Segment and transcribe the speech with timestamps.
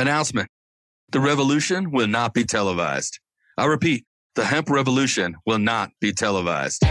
[0.00, 0.48] Announcement
[1.10, 3.20] The revolution will not be televised.
[3.58, 6.82] I repeat, the hemp revolution will not be televised.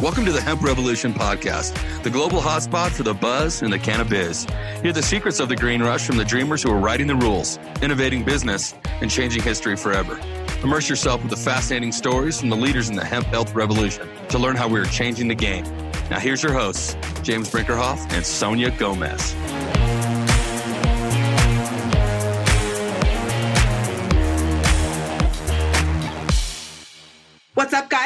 [0.00, 4.44] Welcome to the Hemp Revolution podcast, the global hotspot for the buzz and the cannabis.
[4.82, 7.60] Hear the secrets of the green rush from the dreamers who are writing the rules,
[7.80, 10.18] innovating business, and changing history forever.
[10.62, 14.38] Immerse yourself with the fascinating stories from the leaders in the hemp health revolution to
[14.38, 15.64] learn how we are changing the game.
[16.10, 19.34] Now, here's your hosts, James Brinkerhoff and Sonia Gomez.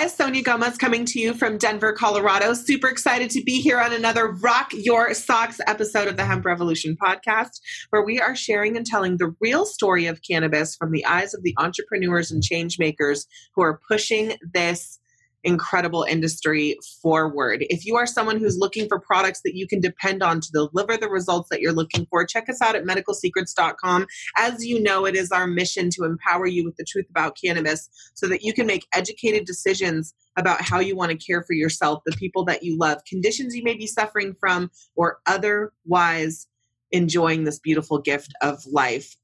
[0.03, 0.15] Guys?
[0.17, 2.55] Sonia Gomez coming to you from Denver, Colorado.
[2.55, 6.97] Super excited to be here on another Rock Your Socks episode of the Hemp Revolution
[7.01, 11.35] podcast, where we are sharing and telling the real story of cannabis from the eyes
[11.35, 14.99] of the entrepreneurs and change makers who are pushing this
[15.45, 17.65] incredible industry forward.
[17.69, 20.97] If you are someone who's looking for products that you can depend on to deliver
[20.97, 24.07] the results that you're looking for, check us out at medicalsecrets.com.
[24.37, 27.89] As you know, it is our mission to empower you with the truth about cannabis
[28.15, 32.03] so that you can make educated decisions about how you want to care for yourself,
[32.07, 36.47] the people that you love, conditions you may be suffering from, or otherwise
[36.91, 39.17] enjoying this beautiful gift of life.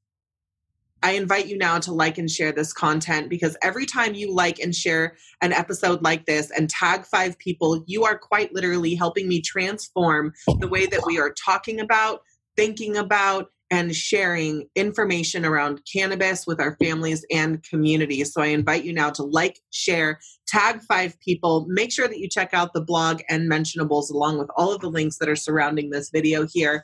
[1.02, 4.58] I invite you now to like and share this content because every time you like
[4.58, 9.28] and share an episode like this and tag five people, you are quite literally helping
[9.28, 12.22] me transform the way that we are talking about,
[12.56, 18.32] thinking about, and sharing information around cannabis with our families and communities.
[18.32, 21.66] So I invite you now to like, share, tag five people.
[21.68, 24.88] Make sure that you check out the blog and mentionables along with all of the
[24.88, 26.82] links that are surrounding this video here.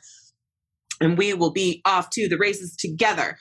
[1.01, 3.37] And we will be off to the races together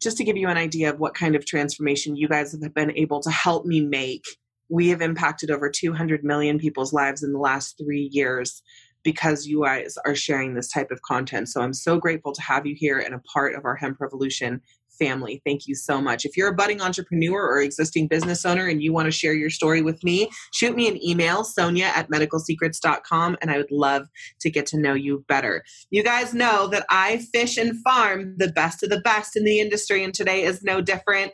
[0.00, 2.96] just to give you an idea of what kind of transformation you guys have been
[2.96, 4.24] able to help me make,
[4.68, 8.62] we have impacted over 200 million people's lives in the last three years
[9.02, 11.48] because you guys are sharing this type of content.
[11.48, 14.60] So I'm so grateful to have you here and a part of our hemp revolution
[14.98, 15.42] family.
[15.44, 16.24] Thank you so much.
[16.24, 19.50] If you're a budding entrepreneur or existing business owner and you want to share your
[19.50, 24.06] story with me, shoot me an email, sonia at medicalsecrets.com, and I would love
[24.40, 25.64] to get to know you better.
[25.90, 29.60] You guys know that I fish and farm the best of the best in the
[29.60, 31.32] industry, and today is no different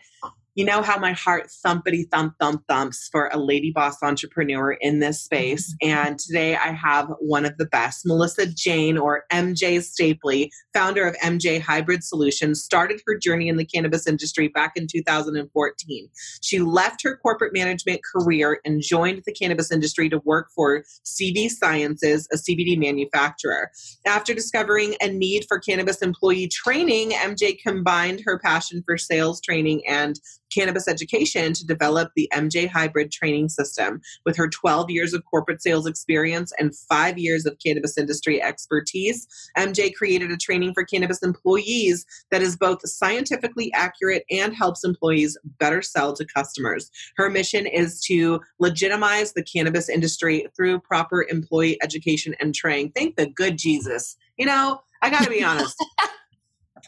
[0.59, 4.99] you know how my heart thumpity thump thump thumps for a lady boss entrepreneur in
[4.99, 5.73] this space.
[5.75, 5.97] Mm-hmm.
[5.97, 11.15] And today I have one of the best, Melissa Jane or MJ Stapley, founder of
[11.19, 16.09] MJ Hybrid Solutions, started her journey in the cannabis industry back in 2014.
[16.43, 21.49] She left her corporate management career and joined the cannabis industry to work for CV
[21.49, 23.71] Sciences, a CBD manufacturer.
[24.05, 29.87] After discovering a need for cannabis employee training, MJ combined her passion for sales training
[29.87, 30.19] and
[30.53, 34.01] cannabis education to develop the MJ Hybrid training system.
[34.25, 39.27] With her 12 years of corporate sales experience and five years of cannabis industry expertise,
[39.57, 45.37] MJ created a training for cannabis employees that is both scientifically accurate and helps employees
[45.59, 46.91] better sell to customers.
[47.17, 52.93] Her mission is to legitimize the cannabis industry through proper employee education and training.
[52.95, 54.17] Thank the good Jesus.
[54.37, 55.77] You know, I got to be honest.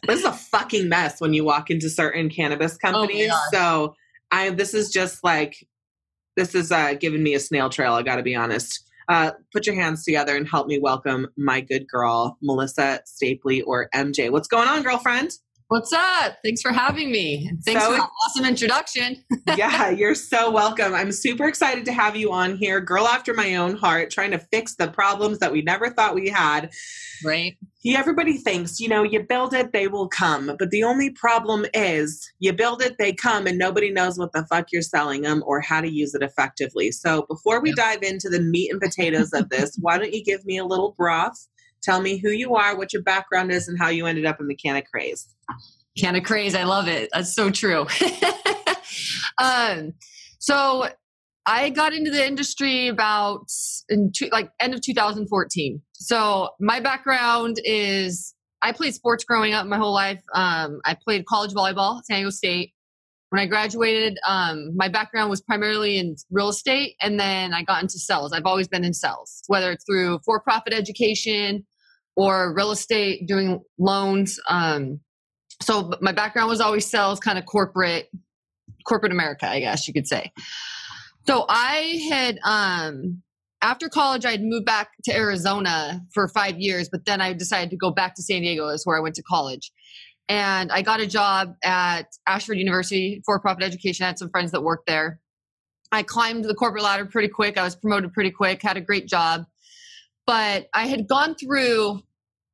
[0.06, 3.30] this is a fucking mess when you walk into certain cannabis oh companies.
[3.32, 3.94] Oh so
[4.30, 5.66] I this is just like
[6.36, 7.94] this is uh, giving me a snail trail.
[7.94, 8.86] I got to be honest.
[9.08, 13.88] Uh, put your hands together and help me welcome my good girl, Melissa Stapley or
[13.92, 14.30] MJ.
[14.30, 15.32] What's going on, girlfriend?
[15.70, 16.38] What's up?
[16.42, 17.48] Thanks for having me.
[17.64, 19.22] Thanks so, for the awesome introduction.
[19.56, 20.94] yeah, you're so welcome.
[20.94, 22.80] I'm super excited to have you on here.
[22.80, 26.28] Girl after my own heart, trying to fix the problems that we never thought we
[26.28, 26.72] had.
[27.24, 27.56] Right.
[27.84, 30.54] Yeah, everybody thinks, you know, you build it, they will come.
[30.58, 34.44] But the only problem is you build it, they come, and nobody knows what the
[34.50, 36.90] fuck you're selling them or how to use it effectively.
[36.90, 40.44] So before we dive into the meat and potatoes of this, why don't you give
[40.44, 41.46] me a little broth?
[41.82, 44.48] Tell me who you are, what your background is, and how you ended up in
[44.48, 45.28] the canna craze.
[45.98, 47.08] Canna craze, I love it.
[47.12, 47.86] That's so true.
[49.38, 49.92] um,
[50.38, 50.88] so
[51.46, 53.46] I got into the industry about
[53.88, 55.82] in two, like end of 2014.
[55.94, 60.22] So my background is I played sports growing up my whole life.
[60.34, 62.72] Um, I played college volleyball at San Diego State.
[63.30, 67.80] When I graduated, um, my background was primarily in real estate, and then I got
[67.80, 68.32] into sales.
[68.32, 71.64] I've always been in sales, whether it's through for-profit education
[72.16, 74.38] or real estate, doing loans.
[74.48, 74.98] Um,
[75.62, 78.08] so my background was always sales, kind of corporate,
[78.84, 80.32] corporate America, I guess you could say.
[81.26, 83.22] So I had, um,
[83.62, 87.76] after college, I'd moved back to Arizona for five years, but then I decided to
[87.76, 89.70] go back to San Diego, is where I went to college.
[90.28, 94.04] And I got a job at Ashford University for profit education.
[94.04, 95.20] I had some friends that worked there.
[95.92, 97.58] I climbed the corporate ladder pretty quick.
[97.58, 99.46] I was promoted pretty quick, had a great job.
[100.26, 102.02] But I had gone through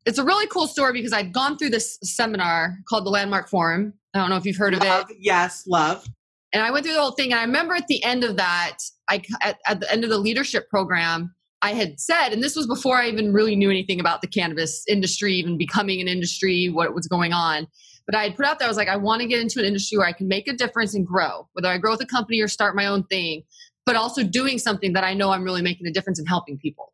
[0.06, 3.92] it's a really cool story because I'd gone through this seminar called the Landmark Forum.
[4.14, 5.16] I don't know if you've heard love, of it.
[5.20, 6.06] Yes, love.
[6.52, 7.32] And I went through the whole thing.
[7.32, 8.78] And I remember at the end of that,
[9.10, 11.34] I at, at the end of the leadership program,
[11.66, 14.84] I had said, and this was before I even really knew anything about the cannabis
[14.86, 17.66] industry, even becoming an industry, what was going on.
[18.06, 19.64] But I had put out there, I was like, I want to get into an
[19.64, 22.40] industry where I can make a difference and grow, whether I grow with a company
[22.40, 23.42] or start my own thing,
[23.84, 26.92] but also doing something that I know I'm really making a difference in helping people.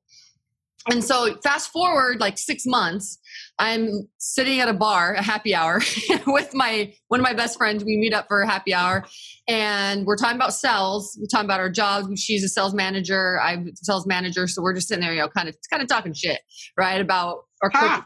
[0.90, 3.18] And so, fast forward like six months,
[3.58, 5.80] I'm sitting at a bar, a happy hour,
[6.26, 7.84] with my one of my best friends.
[7.84, 9.04] We meet up for a happy hour,
[9.46, 11.16] and we're talking about sales.
[11.20, 12.20] We're talking about our jobs.
[12.20, 13.40] She's a sales manager.
[13.40, 14.46] I'm a sales manager.
[14.48, 16.40] So we're just sitting there, you know, kind of kind of talking shit,
[16.76, 18.04] right, about our corporate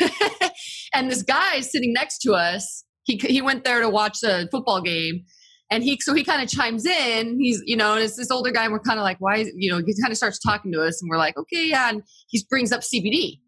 [0.94, 2.84] and this guy is sitting next to us.
[3.04, 5.24] He he went there to watch the football game,
[5.70, 7.40] and he so he kind of chimes in.
[7.40, 9.44] He's you know, and it's this older guy, and we're kind of like, why?
[9.56, 11.90] You know, he kind of starts talking to us, and we're like, okay, yeah.
[11.90, 13.40] And he brings up CBD.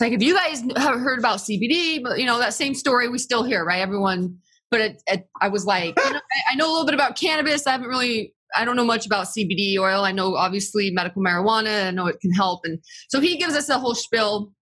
[0.00, 3.08] It's like if you guys have heard about CBD, but you know that same story
[3.10, 3.80] we still hear, right?
[3.80, 4.38] Everyone.
[4.70, 7.18] But it, it, I was like, you know, I, I know a little bit about
[7.20, 7.66] cannabis.
[7.66, 10.02] I haven't really I don't know much about CBD oil.
[10.02, 11.88] I know obviously medical marijuana.
[11.88, 12.78] I know it can help, and
[13.10, 14.54] so he gives us a whole spiel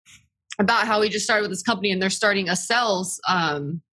[0.57, 3.83] about how he just started with this company and they're starting a sales um,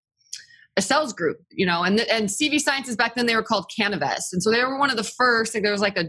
[0.79, 4.33] a sales group, you know, and and CV Sciences back then they were called CannaVest,
[4.33, 5.53] and so they were one of the first.
[5.53, 6.07] Like there was like a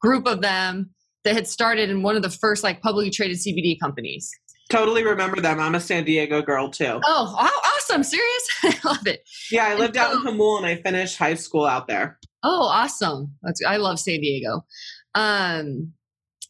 [0.00, 0.94] group of them
[1.24, 4.30] that had started in one of the first like publicly traded CBD companies.
[4.72, 5.60] Totally remember them.
[5.60, 6.98] I'm a San Diego girl too.
[7.04, 8.02] Oh, awesome!
[8.02, 8.48] Serious?
[8.62, 9.20] I love it.
[9.50, 12.18] Yeah, I lived so, out in Jamul and I finished high school out there.
[12.42, 13.34] Oh, awesome!
[13.42, 14.64] That's I love San Diego.
[15.14, 15.92] Um,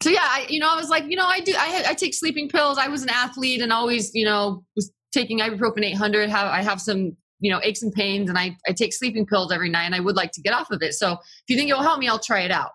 [0.01, 2.13] so yeah, I, you know, I was like, you know, I do, I, I take
[2.13, 2.77] sleeping pills.
[2.77, 6.29] I was an athlete and always, you know, was taking ibuprofen 800.
[6.29, 9.51] Have I have some, you know, aches and pains, and I I take sleeping pills
[9.51, 10.93] every night, and I would like to get off of it.
[10.93, 11.19] So if
[11.49, 12.71] you think it will help me, I'll try it out.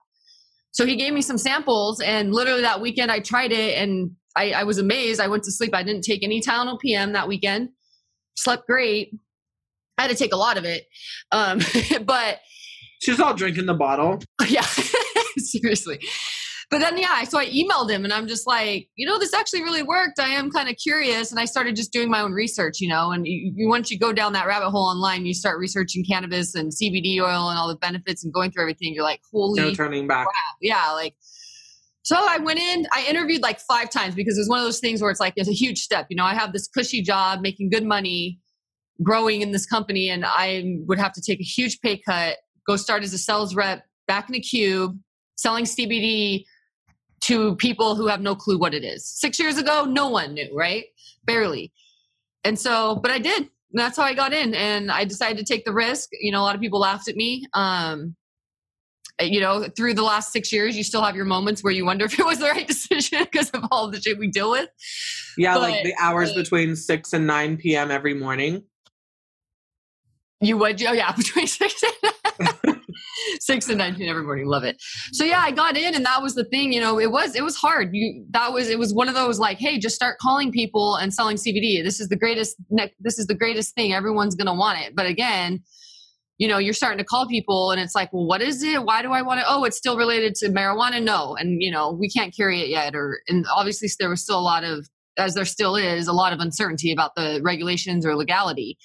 [0.73, 4.61] So he gave me some samples, and literally that weekend I tried it, and I,
[4.61, 5.21] I was amazed.
[5.21, 5.75] I went to sleep.
[5.75, 7.71] I didn't take any Tylenol PM that weekend.
[8.37, 9.13] Slept great.
[9.99, 10.87] I had to take a lot of it,
[11.33, 11.61] um,
[12.05, 12.39] but
[13.03, 14.21] she's all drinking the bottle.
[14.49, 14.63] Yeah,
[15.37, 16.01] seriously
[16.71, 19.63] but then yeah so i emailed him and i'm just like you know this actually
[19.63, 22.81] really worked i am kind of curious and i started just doing my own research
[22.81, 25.59] you know and you, you, once you go down that rabbit hole online you start
[25.59, 29.21] researching cannabis and cbd oil and all the benefits and going through everything you're like
[29.33, 30.57] holy no turning back crap.
[30.61, 31.15] yeah like
[32.09, 35.03] so I went in, I interviewed like five times because it's one of those things
[35.03, 36.07] where it's like it's a huge step.
[36.09, 38.41] You know, I have this cushy job, making good money,
[39.03, 42.77] growing in this company, and I would have to take a huge pay cut, go
[42.77, 44.99] start as a sales rep back in a cube,
[45.37, 46.47] selling CBD
[47.25, 49.05] to people who have no clue what it is.
[49.05, 50.87] Six years ago, no one knew, right?
[51.27, 51.75] Barely.
[52.43, 53.51] And so, but I did.
[53.73, 54.55] That's how I got in.
[54.55, 56.09] And I decided to take the risk.
[56.19, 57.45] You know, a lot of people laughed at me.
[57.53, 58.17] Um,
[59.21, 62.05] you know, through the last six years, you still have your moments where you wonder
[62.05, 64.69] if it was the right decision because of all the shit we deal with.
[65.37, 67.91] Yeah, but, like the hours uh, between 6 and 9 p.m.
[67.91, 68.65] every morning.
[70.41, 70.83] You would?
[70.83, 72.15] Oh, yeah, between 6 and
[73.41, 74.81] six and 19 every morning love it
[75.13, 77.43] so yeah i got in and that was the thing you know it was it
[77.43, 80.53] was hard you that was it was one of those like hey just start calling
[80.53, 82.57] people and selling cbd this is the greatest
[83.01, 85.63] this is the greatest thing everyone's gonna want it but again
[86.39, 89.03] you know you're starting to call people and it's like well what is it why
[89.03, 92.09] do i want to oh it's still related to marijuana no and you know we
[92.09, 95.45] can't carry it yet or and obviously there was still a lot of as there
[95.45, 98.79] still is a lot of uncertainty about the regulations or legality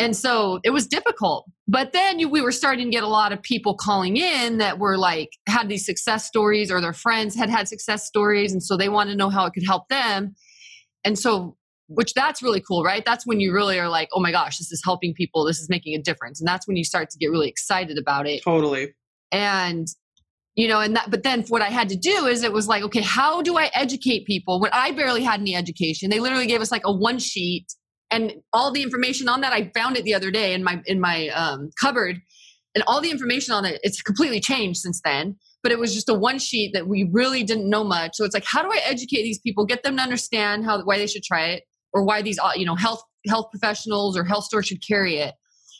[0.00, 1.44] and so it was difficult.
[1.68, 4.96] But then we were starting to get a lot of people calling in that were
[4.96, 8.50] like, had these success stories or their friends had had success stories.
[8.50, 10.34] And so they wanted to know how it could help them.
[11.04, 11.58] And so,
[11.90, 13.04] which that's really cool, right?
[13.04, 15.44] That's when you really are like, oh my gosh, this is helping people.
[15.44, 16.40] This is making a difference.
[16.40, 18.42] And that's when you start to get really excited about it.
[18.42, 18.94] Totally.
[19.32, 19.88] And
[20.56, 22.82] you know and that but then what i had to do is it was like
[22.82, 26.60] okay how do i educate people when i barely had any education they literally gave
[26.60, 27.66] us like a one sheet
[28.10, 31.00] and all the information on that i found it the other day in my in
[31.00, 32.20] my um, cupboard
[32.74, 36.08] and all the information on it it's completely changed since then but it was just
[36.08, 38.80] a one sheet that we really didn't know much so it's like how do i
[38.84, 42.22] educate these people get them to understand how why they should try it or why
[42.22, 45.34] these uh, you know health health professionals or health stores should carry it.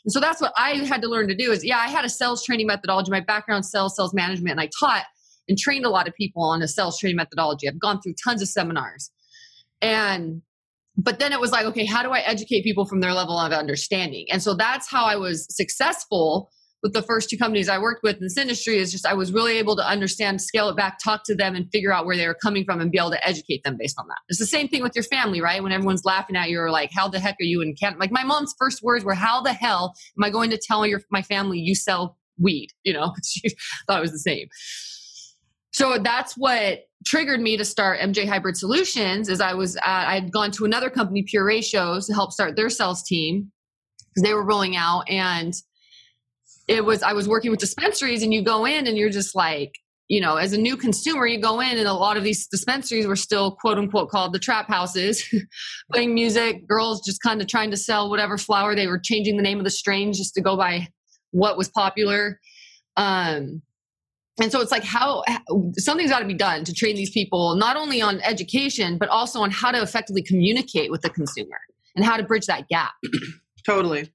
[0.05, 2.09] And so that's what i had to learn to do is yeah i had a
[2.09, 3.11] sales training methodology.
[3.11, 5.05] My background sales sales management and i taught
[5.49, 7.69] and trained a lot of people on a sales training methodology.
[7.69, 9.11] I've gone through tons of seminars.
[9.83, 10.43] And
[10.97, 13.52] but then it was like okay how do i educate people from their level of
[13.52, 14.26] understanding?
[14.31, 16.50] And so that's how i was successful
[16.83, 19.33] with the first two companies i worked with in this industry is just i was
[19.33, 22.27] really able to understand scale it back talk to them and figure out where they
[22.27, 24.69] were coming from and be able to educate them based on that it's the same
[24.69, 27.37] thing with your family right when everyone's laughing at you or like how the heck
[27.41, 30.31] are you in canada like my mom's first words were how the hell am i
[30.31, 33.51] going to tell your my family you sell weed, you know, she
[33.87, 34.49] thought it was the same.
[35.73, 39.29] So that's what triggered me to start MJ Hybrid Solutions.
[39.29, 42.57] Is I was uh, at, I'd gone to another company, Pure Ratios, to help start
[42.57, 43.53] their sales team
[44.13, 45.55] because they were rolling out, and
[46.71, 49.75] it was I was working with dispensaries, and you go in and you're just like,
[50.07, 53.09] you know, as a new consumer, you go in and a lot of these dispensaries
[53.09, 55.29] were still quote unquote called the trap houses,
[55.93, 58.77] playing music, girls just kind of trying to sell whatever flower.
[58.77, 60.87] They were changing the name of the strain just to go by
[61.33, 62.39] what was popular.
[62.97, 63.62] Um,
[64.41, 65.25] and so it's like how
[65.77, 69.41] something's got to be done to train these people not only on education but also
[69.41, 71.59] on how to effectively communicate with the consumer
[71.95, 72.93] and how to bridge that gap.
[73.67, 74.11] Totally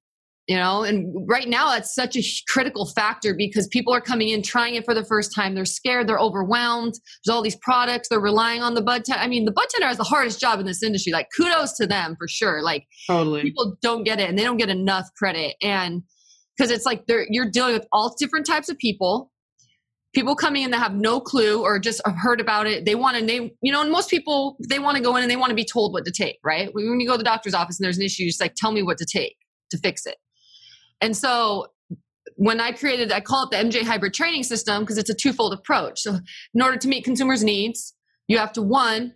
[0.48, 0.84] you know?
[0.84, 4.86] And right now that's such a critical factor because people are coming in trying it
[4.86, 5.56] for the first time.
[5.56, 6.08] They're scared.
[6.08, 6.94] They're overwhelmed.
[7.24, 8.10] There's all these products.
[8.10, 9.22] They're relying on the bud tender.
[9.22, 11.12] I mean the bud tender has the hardest job in this industry.
[11.12, 12.62] Like kudos to them for sure.
[12.62, 13.42] Like totally.
[13.42, 15.56] people don't get it and they don't get enough credit.
[15.62, 16.04] And
[16.56, 19.32] because it's like they're you're dealing with all different types of people.
[20.14, 22.86] People coming in that have no clue or just heard about it.
[22.86, 25.30] They want to name you know and most people they want to go in and
[25.30, 26.70] they want to be told what to take right?
[26.74, 28.84] When you go to the doctor's office and there's an issue just like tell me
[28.84, 29.36] what to take
[29.72, 30.16] to fix it
[31.02, 31.68] and so
[32.38, 35.54] when I created, I call it the MJ hybrid training system because it's a twofold
[35.54, 36.02] approach.
[36.02, 36.20] So
[36.54, 37.94] in order to meet consumers' needs,
[38.28, 39.14] you have to one,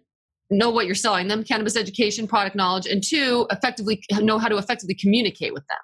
[0.50, 4.58] know what you're selling them, cannabis education, product knowledge, and two, effectively know how to
[4.58, 5.78] effectively communicate with them.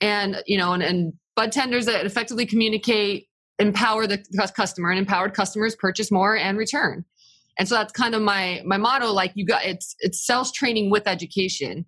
[0.00, 3.26] And you know, and, and bud tenders that effectively communicate
[3.58, 4.22] empower the
[4.54, 7.04] customer, and empowered customers purchase more and return.
[7.58, 9.12] And so that's kind of my my motto.
[9.12, 11.86] Like you got it's it's sales training with education.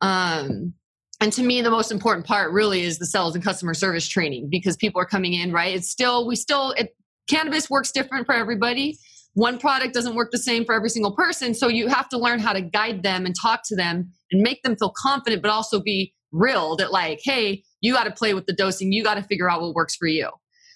[0.00, 0.74] Um,
[1.20, 4.48] and to me the most important part really is the sales and customer service training
[4.50, 5.74] because people are coming in right?
[5.74, 6.94] It's still we still it,
[7.28, 8.98] cannabis works different for everybody.
[9.34, 11.52] One product doesn't work the same for every single person.
[11.52, 14.62] So you have to learn how to guide them and talk to them and make
[14.62, 18.46] them feel confident but also be real that like hey you got to play with
[18.46, 18.92] the dosing.
[18.92, 20.30] You got to figure out what works for you.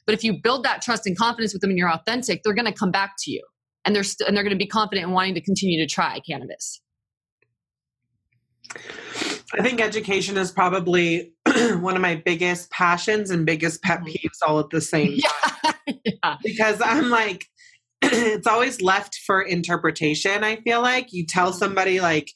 [0.06, 2.66] But if you build that trust and confidence with them and you're authentic they're going
[2.66, 3.42] to come back to you.
[3.84, 6.20] And they're st- and they're going to be confident in wanting to continue to try
[6.20, 6.80] cannabis
[9.52, 14.08] I think education is probably one of my biggest passions and biggest pet mm-hmm.
[14.08, 15.74] peeves all at the same time.
[16.22, 16.36] Yeah.
[16.44, 17.46] Because I'm like,
[18.02, 20.44] it's always left for interpretation.
[20.44, 21.58] I feel like you tell mm-hmm.
[21.58, 22.30] somebody, like,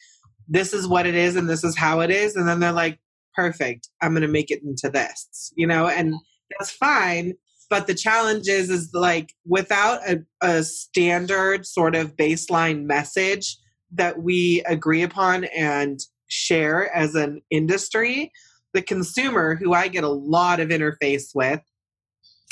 [0.49, 2.35] this is what it is and this is how it is.
[2.35, 2.99] And then they're like,
[3.35, 6.15] perfect, I'm going to make it into this, you know, and
[6.51, 7.35] that's fine.
[7.71, 13.57] But the challenge is, is like without a, a standard sort of baseline message
[13.93, 16.01] that we agree upon and
[16.35, 18.33] share as an industry,
[18.73, 21.61] the consumer, who I get a lot of interface with,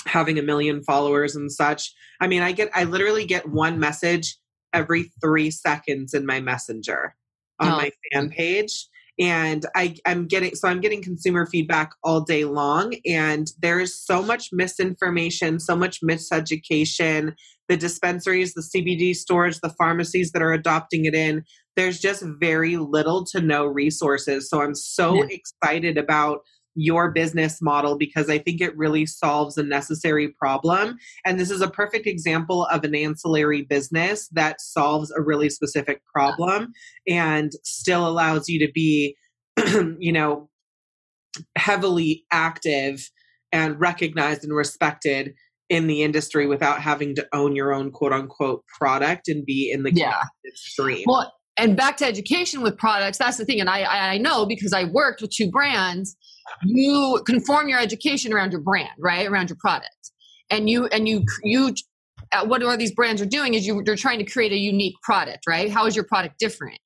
[0.07, 1.93] having a million followers and such.
[2.21, 4.37] I mean, I get, I literally get one message
[4.73, 7.15] every three seconds in my messenger
[7.61, 7.77] on oh.
[7.77, 12.95] my fan page and I, i'm getting so i'm getting consumer feedback all day long
[13.07, 17.35] and there is so much misinformation so much miseducation
[17.69, 21.45] the dispensaries the cbd stores the pharmacies that are adopting it in
[21.77, 24.49] there's just very little to no resources.
[24.49, 25.27] So I'm so yeah.
[25.31, 26.41] excited about
[26.75, 30.97] your business model because I think it really solves a necessary problem.
[31.25, 36.03] And this is a perfect example of an ancillary business that solves a really specific
[36.07, 36.73] problem
[37.07, 39.17] and still allows you to be,
[39.99, 40.49] you know,
[41.57, 43.11] heavily active
[43.53, 45.35] and recognized and respected
[45.69, 49.83] in the industry without having to own your own quote unquote product and be in
[49.83, 50.23] the yeah.
[50.55, 51.05] stream.
[51.07, 54.73] Well, and back to education with products that's the thing and I, I know because
[54.73, 56.17] i worked with two brands
[56.65, 60.11] you conform your education around your brand right around your product.
[60.51, 61.75] And you and you you
[62.33, 64.95] uh, what are these brands are doing is you, you're trying to create a unique
[65.03, 65.71] product right?
[65.71, 66.79] How is your product different?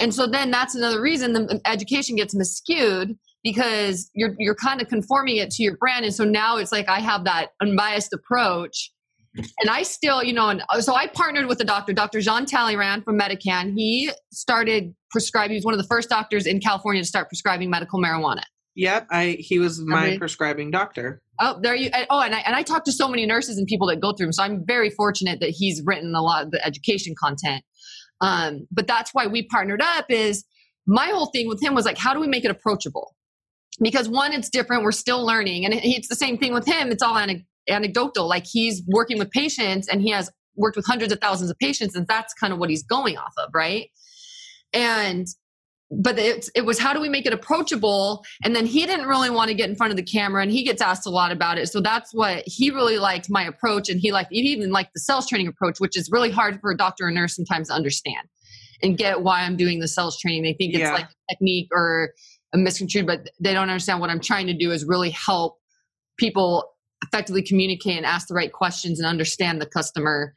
[0.00, 4.88] And so then that's another reason the education gets miscued because you're you're kind of
[4.88, 8.90] conforming it to your brand and so now it's like i have that unbiased approach
[9.34, 12.20] and I still, you know, and uh, so I partnered with a doctor, Dr.
[12.20, 13.74] Jean Talleyrand from MediCann.
[13.74, 15.52] He started prescribing.
[15.52, 18.42] He was one of the first doctors in California to start prescribing medical marijuana.
[18.76, 21.22] Yep, I he was my prescribing doctor.
[21.40, 21.90] Oh, there you.
[22.10, 24.26] Oh, and I and I talked to so many nurses and people that go through
[24.26, 24.32] him.
[24.32, 27.62] So I'm very fortunate that he's written a lot of the education content.
[28.20, 30.06] Um, but that's why we partnered up.
[30.08, 30.44] Is
[30.86, 33.14] my whole thing with him was like, how do we make it approachable?
[33.80, 34.84] Because one, it's different.
[34.84, 36.90] We're still learning, and it's the same thing with him.
[36.90, 37.46] It's all anecdotal.
[38.26, 41.94] Like he's working with patients and he has worked with hundreds of thousands of patients,
[41.96, 43.90] and that's kind of what he's going off of, right?
[44.72, 45.26] And
[45.90, 49.30] but it, it was how do we make it approachable and then he didn't really
[49.30, 51.58] want to get in front of the camera and he gets asked a lot about
[51.58, 54.92] it so that's what he really liked my approach and he liked he even liked
[54.94, 57.74] the sales training approach which is really hard for a doctor or nurse sometimes to
[57.74, 58.26] understand
[58.82, 60.92] and get why i'm doing the sales training they think it's yeah.
[60.92, 62.10] like a technique or
[62.54, 65.58] a misconstrued but they don't understand what i'm trying to do is really help
[66.16, 66.73] people
[67.06, 70.34] effectively communicate and ask the right questions and understand the customer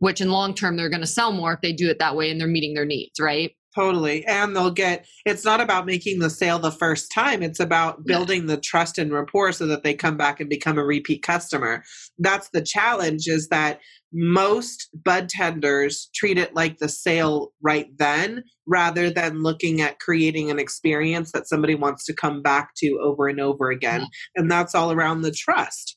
[0.00, 2.30] which in long term they're going to sell more if they do it that way
[2.30, 4.24] and they're meeting their needs right Totally.
[4.26, 7.42] And they'll get, it's not about making the sale the first time.
[7.42, 8.54] It's about building yeah.
[8.54, 11.82] the trust and rapport so that they come back and become a repeat customer.
[12.18, 13.80] That's the challenge is that
[14.12, 20.52] most bud tenders treat it like the sale right then rather than looking at creating
[20.52, 24.02] an experience that somebody wants to come back to over and over again.
[24.02, 24.06] Yeah.
[24.36, 25.96] And that's all around the trust.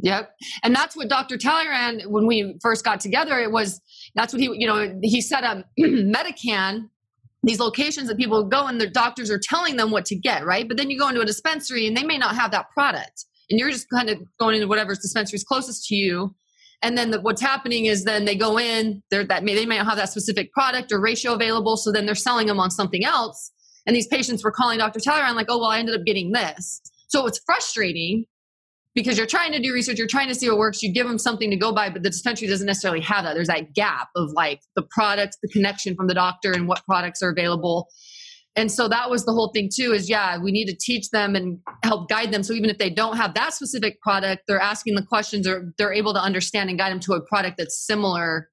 [0.00, 0.32] Yep.
[0.62, 1.36] And that's what Dr.
[1.36, 3.80] Talleyrand, when we first got together, it was,
[4.14, 6.88] that's what he, you know, he set up MediCann
[7.42, 10.66] these locations that people go and their doctors are telling them what to get, right?
[10.66, 13.24] But then you go into a dispensary and they may not have that product.
[13.48, 16.34] And you're just kind of going into whatever's dispensary is closest to you.
[16.82, 19.78] And then the, what's happening is then they go in, they're that may, they may
[19.78, 21.76] not have that specific product or ratio available.
[21.76, 23.50] So then they're selling them on something else.
[23.86, 25.00] And these patients were calling Dr.
[25.00, 26.80] Talleyrand like, oh, well, I ended up getting this.
[27.08, 28.26] So it's frustrating
[28.98, 31.18] because you're trying to do research, you're trying to see what works, you give them
[31.18, 33.34] something to go by, but the dispensary doesn't necessarily have that.
[33.34, 37.22] There's that gap of like the products, the connection from the doctor, and what products
[37.22, 37.86] are available.
[38.56, 41.36] And so that was the whole thing too is yeah, we need to teach them
[41.36, 42.42] and help guide them.
[42.42, 45.92] So even if they don't have that specific product, they're asking the questions or they're
[45.92, 48.50] able to understand and guide them to a product that's similar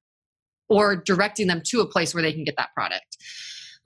[0.70, 3.18] or directing them to a place where they can get that product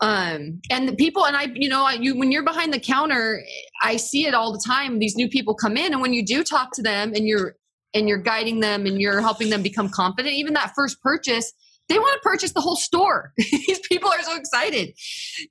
[0.02, 3.42] um and the people and i you know you when you're behind the counter
[3.82, 6.44] i see it all the time these new people come in and when you do
[6.44, 7.56] talk to them and you're
[7.94, 11.54] and you're guiding them and you're helping them become confident even that first purchase
[11.90, 13.34] they want to purchase the whole store.
[13.38, 14.94] These people are so excited.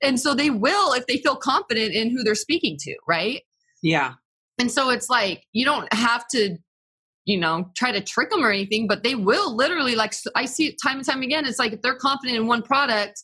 [0.01, 3.41] And so they will if they feel confident in who they're speaking to right?
[3.83, 4.13] Yeah.
[4.57, 6.57] And so it's like you don't have to
[7.25, 10.67] you know try to trick them or anything but they will literally like i see
[10.67, 13.23] it time and time again it's like if they're confident in one product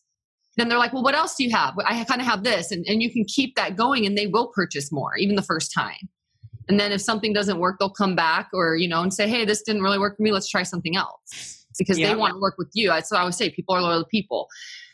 [0.57, 1.75] then they're like, well, what else do you have?
[1.85, 2.71] I kind of have this.
[2.71, 5.73] And, and you can keep that going and they will purchase more, even the first
[5.73, 6.09] time.
[6.67, 9.45] And then if something doesn't work, they'll come back or, you know, and say, hey,
[9.45, 10.31] this didn't really work for me.
[10.31, 11.65] Let's try something else.
[11.77, 12.09] because yeah.
[12.09, 12.89] they want to work with you.
[12.89, 13.49] That's what I always say.
[13.49, 14.47] People are loyal people.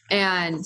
[0.10, 0.64] And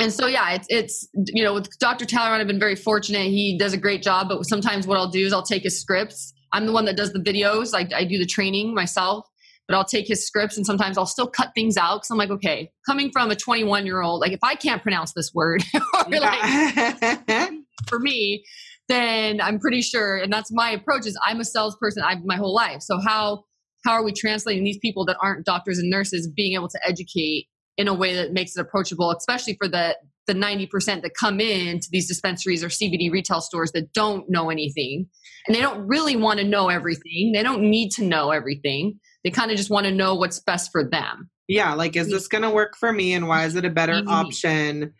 [0.00, 2.06] and so yeah, it's it's you know, with Dr.
[2.06, 3.26] Talleyrand, I've been very fortunate.
[3.26, 6.32] He does a great job, but sometimes what I'll do is I'll take his scripts.
[6.52, 7.72] I'm the one that does the videos.
[7.72, 9.26] Like I do the training myself
[9.72, 12.28] but I'll take his scripts and sometimes I'll still cut things out because I'm like,
[12.28, 15.62] okay, coming from a 21 year old, like if I can't pronounce this word,
[16.10, 17.50] like,
[17.88, 18.44] for me,
[18.88, 22.54] then I'm pretty sure, and that's my approach is I'm a salesperson I've my whole
[22.54, 22.82] life.
[22.82, 23.44] So how
[23.86, 27.46] how are we translating these people that aren't doctors and nurses being able to educate
[27.78, 31.80] in a way that makes it approachable, especially for the the 90% that come in
[31.80, 35.06] to these dispensaries or CBD retail stores that don't know anything
[35.46, 37.32] and they don't really want to know everything.
[37.34, 39.00] They don't need to know everything.
[39.24, 41.30] They kind of just want to know what's best for them.
[41.48, 44.02] Yeah, like is this going to work for me and why is it a better
[44.06, 44.94] option?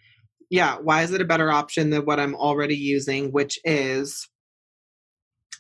[0.51, 4.29] Yeah, why is it a better option than what I'm already using, which is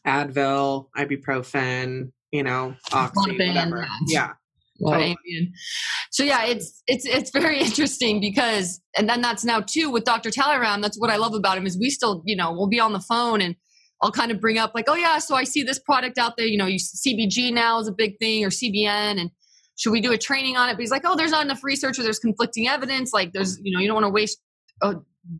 [0.06, 3.86] Advil, ibuprofen, you know, oxy, whatever.
[4.08, 4.32] Yeah.
[4.84, 5.16] Totally.
[6.10, 10.30] So yeah, it's it's it's very interesting because and then that's now too with Dr.
[10.30, 10.82] Talleyrand.
[10.82, 13.00] That's what I love about him is we still you know we'll be on the
[13.00, 13.56] phone and
[14.02, 16.46] I'll kind of bring up like, oh yeah, so I see this product out there.
[16.46, 19.30] You know, you CBG now is a big thing or CBN, and
[19.76, 20.72] should we do a training on it?
[20.74, 23.12] But he's like, oh, there's not enough research or there's conflicting evidence.
[23.12, 24.38] Like, there's you know, you don't want to waste
[24.82, 24.94] uh,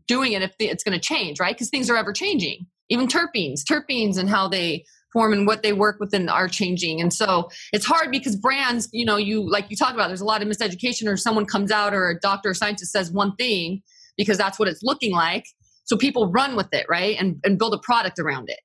[0.07, 1.53] doing it if it's going to change, right?
[1.53, 2.65] Because things are ever changing.
[2.89, 6.99] Even terpenes, terpenes, and how they form and what they work within are changing.
[6.99, 10.25] And so it's hard because brands, you know, you like you talk about, there's a
[10.25, 13.81] lot of miseducation, or someone comes out or a doctor or scientist says one thing
[14.17, 15.45] because that's what it's looking like
[15.85, 17.15] so people run with it, right?
[17.19, 18.59] And, and build a product around it.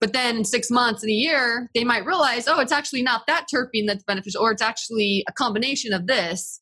[0.00, 3.22] But then in six months in a year, they might realize, oh, it's actually not
[3.26, 6.60] that terpene that's beneficial, or it's actually a combination of this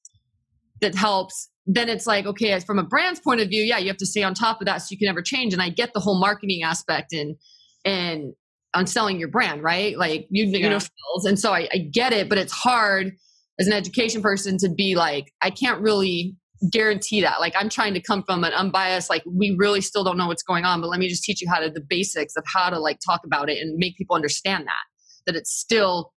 [0.80, 1.50] that helps.
[1.66, 4.22] Then it's like, okay, from a brand's point of view, yeah, you have to stay
[4.22, 5.52] on top of that so you can never change.
[5.52, 7.36] And I get the whole marketing aspect and
[7.84, 8.32] and
[8.76, 9.96] on selling your brand, right?
[9.96, 10.58] Like you, yeah.
[10.58, 11.24] you know sales.
[11.26, 13.12] And so I, I get it, but it's hard
[13.58, 16.36] as an education person to be like, I can't really
[16.70, 17.40] guarantee that.
[17.40, 20.42] Like I'm trying to come from an unbiased, like we really still don't know what's
[20.42, 22.78] going on, but let me just teach you how to the basics of how to
[22.78, 24.84] like talk about it and make people understand that
[25.26, 26.12] that it's still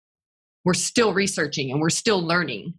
[0.66, 2.74] we're still researching and we're still learning.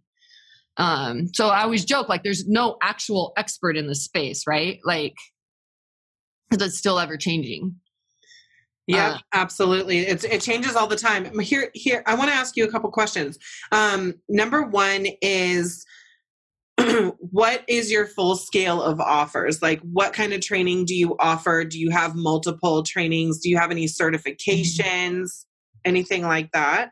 [0.77, 4.79] Um, so I always joke like there's no actual expert in this space, right?
[4.85, 5.15] Like
[6.51, 7.75] that's still ever changing.
[8.87, 9.99] Yeah, uh, absolutely.
[9.99, 11.39] It's it changes all the time.
[11.39, 12.03] Here, here.
[12.05, 13.37] I want to ask you a couple questions.
[13.71, 15.85] Um, number one is
[17.17, 19.61] what is your full scale of offers?
[19.61, 21.63] Like, what kind of training do you offer?
[21.63, 23.39] Do you have multiple trainings?
[23.39, 25.45] Do you have any certifications?
[25.85, 26.91] Anything like that?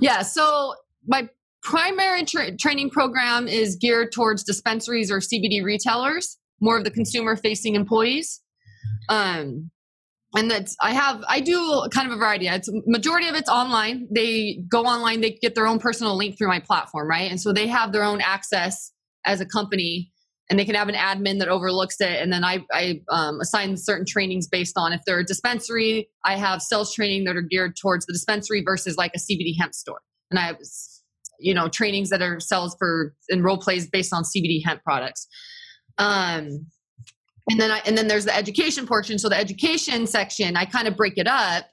[0.00, 0.22] Yeah.
[0.22, 0.74] So,
[1.06, 1.28] my
[1.62, 7.36] primary tra- training program is geared towards dispensaries or CBD retailers, more of the consumer
[7.36, 8.40] facing employees.
[9.08, 9.70] Um,
[10.36, 12.46] and that's I have I do kind of a variety.
[12.46, 14.08] It's majority of it's online.
[14.14, 17.30] They go online, they get their own personal link through my platform, right?
[17.30, 18.92] And so they have their own access
[19.26, 20.12] as a company
[20.50, 23.76] and they can have an admin that overlooks it and then i, I um, assign
[23.76, 27.76] certain trainings based on if they're a dispensary i have sales training that are geared
[27.80, 30.56] towards the dispensary versus like a cbd hemp store and i have
[31.38, 35.26] you know trainings that are sales for and role plays based on cbd hemp products
[35.98, 36.66] um,
[37.48, 39.18] and then I, and then there's the education portion.
[39.18, 41.66] So the education section i kind of break it up.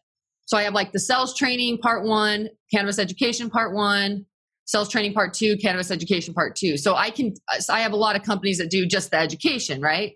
[0.45, 4.25] So i have like the sales training part one cannabis education part one
[4.65, 6.77] sales training part two cannabis education part two.
[6.77, 9.81] So i can so i have a lot of companies that do just the education
[9.81, 10.13] right?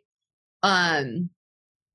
[0.64, 1.30] Um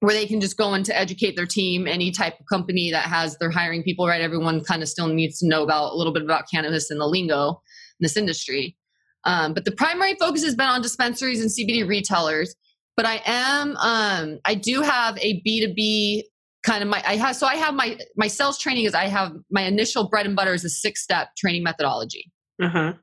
[0.01, 3.05] where they can just go in to educate their team any type of company that
[3.05, 4.21] has they're hiring people right?
[4.21, 7.07] Everyone kind of still needs to know about a little bit about cannabis and the
[7.07, 7.51] lingo
[7.99, 8.77] in this industry.
[9.25, 12.55] Um, but the primary focus has been on dispensaries and cbd retailers
[12.97, 16.23] but i am um, i do have a b2b
[16.63, 19.33] kind of my i have so i have my my sales training is i have
[19.51, 22.31] my initial bread and butter is a six step training methodology
[22.63, 22.95] uh-huh.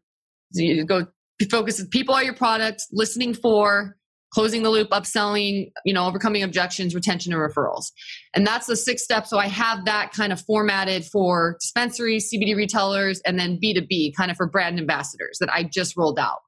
[0.53, 1.07] So you go
[1.49, 3.97] focus people are your products, listening for,
[4.33, 7.91] closing the loop, upselling, you know, overcoming objections, retention, and referrals.
[8.33, 9.29] And that's the six steps.
[9.29, 14.31] So I have that kind of formatted for dispensaries, CBD retailers, and then B2B kind
[14.31, 16.39] of for brand ambassadors that I just rolled out.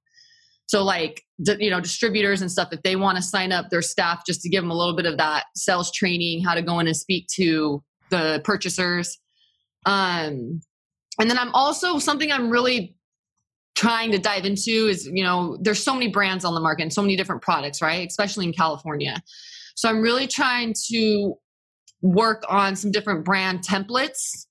[0.67, 4.23] So like, you know, distributors and stuff, if they want to sign up their staff
[4.25, 6.87] just to give them a little bit of that sales training, how to go in
[6.87, 9.17] and speak to the purchasers.
[9.85, 10.61] Um,
[11.19, 12.95] and then I'm also something I'm really
[13.75, 16.93] trying to dive into is you know there's so many brands on the market and
[16.93, 19.21] so many different products right especially in california
[19.75, 21.33] so i'm really trying to
[22.01, 24.47] work on some different brand templates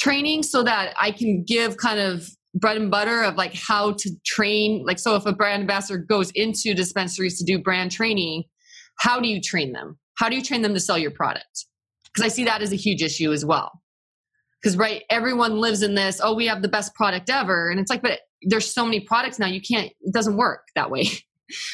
[0.00, 4.10] training so that i can give kind of bread and butter of like how to
[4.24, 8.42] train like so if a brand ambassador goes into dispensaries to do brand training
[8.98, 9.98] how do you train them?
[10.18, 11.66] How do you train them to sell your product?
[12.04, 13.70] Because i see that as a huge issue as well.
[14.60, 17.90] Because right everyone lives in this oh we have the best product ever and it's
[17.90, 21.08] like but there's so many products now you can't it doesn't work that way.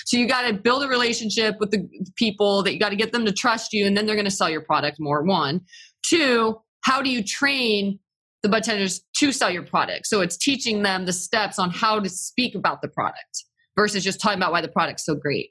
[0.04, 3.10] So you got to build a relationship with the people that you got to get
[3.10, 5.62] them to trust you and then they're going to sell your product more one.
[6.06, 7.98] Two how do you train
[8.44, 10.06] the bartenders to sell your product.
[10.06, 14.20] So it's teaching them the steps on how to speak about the product versus just
[14.20, 15.50] talking about why the product's so great.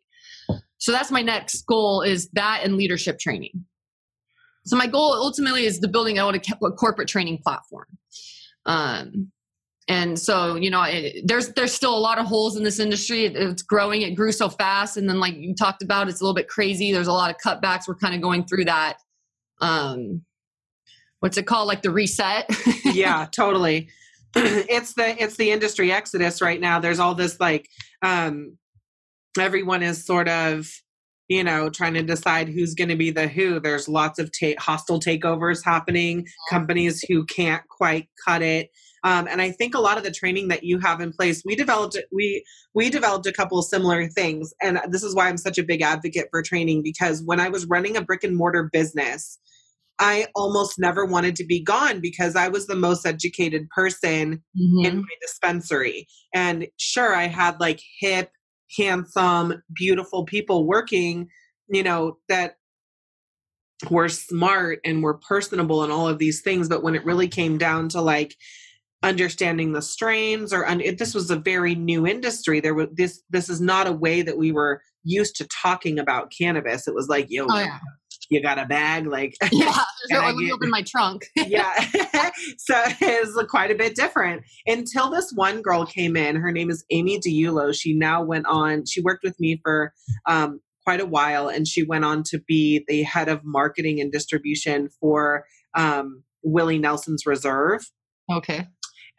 [0.77, 3.65] So that's my next goal is that and leadership training.
[4.67, 6.39] So my goal ultimately is the building out a
[6.71, 7.87] corporate training platform.
[8.67, 9.31] Um,
[9.89, 13.25] and so you know it, there's there's still a lot of holes in this industry.
[13.25, 14.03] It, it's growing.
[14.03, 14.97] It grew so fast.
[14.97, 16.93] And then like you talked about it's a little bit crazy.
[16.93, 17.87] There's a lot of cutbacks.
[17.87, 18.97] We're kind of going through that.
[19.61, 20.21] Um
[21.23, 21.69] what's it called?
[21.69, 22.49] Like the reset?
[22.83, 23.89] Yeah totally.
[24.35, 26.79] It's the it's the industry exodus right now.
[26.79, 27.69] There's all this like
[28.01, 28.57] um
[29.39, 30.69] everyone is sort of
[31.29, 33.61] you know trying to decide who's going to be the who.
[33.61, 38.69] There's lots of ta- hostile takeovers happening companies who can't quite cut it.
[39.05, 41.55] Um, and I think a lot of the training that you have in place, we
[41.55, 45.63] developed we we developed a couple similar things, and this is why I'm such a
[45.63, 49.39] big advocate for training because when I was running a brick and mortar business,
[50.03, 54.85] I almost never wanted to be gone because I was the most educated person mm-hmm.
[54.85, 56.07] in my dispensary.
[56.33, 58.29] And sure, I had like hip,
[58.77, 61.29] handsome, beautiful people working,
[61.69, 62.55] you know, that
[63.89, 66.67] were smart and were personable and all of these things.
[66.67, 68.35] But when it really came down to like
[69.03, 70.65] understanding the strains or
[70.97, 74.37] this was a very new industry there was this this is not a way that
[74.37, 77.79] we were used to talking about cannabis it was like yo oh, yeah.
[78.29, 79.77] You got a bag like yeah
[80.11, 81.25] let me open my trunk.
[81.35, 81.73] Yeah
[82.57, 84.43] so it's quite a bit different.
[84.65, 88.85] Until this one girl came in her name is amy diulo she now went on
[88.85, 89.93] she worked with me for
[90.27, 94.11] um, quite a while and she went on to be the head of marketing and
[94.11, 97.89] distribution for um, willie nelson's reserve.
[98.31, 98.67] Okay.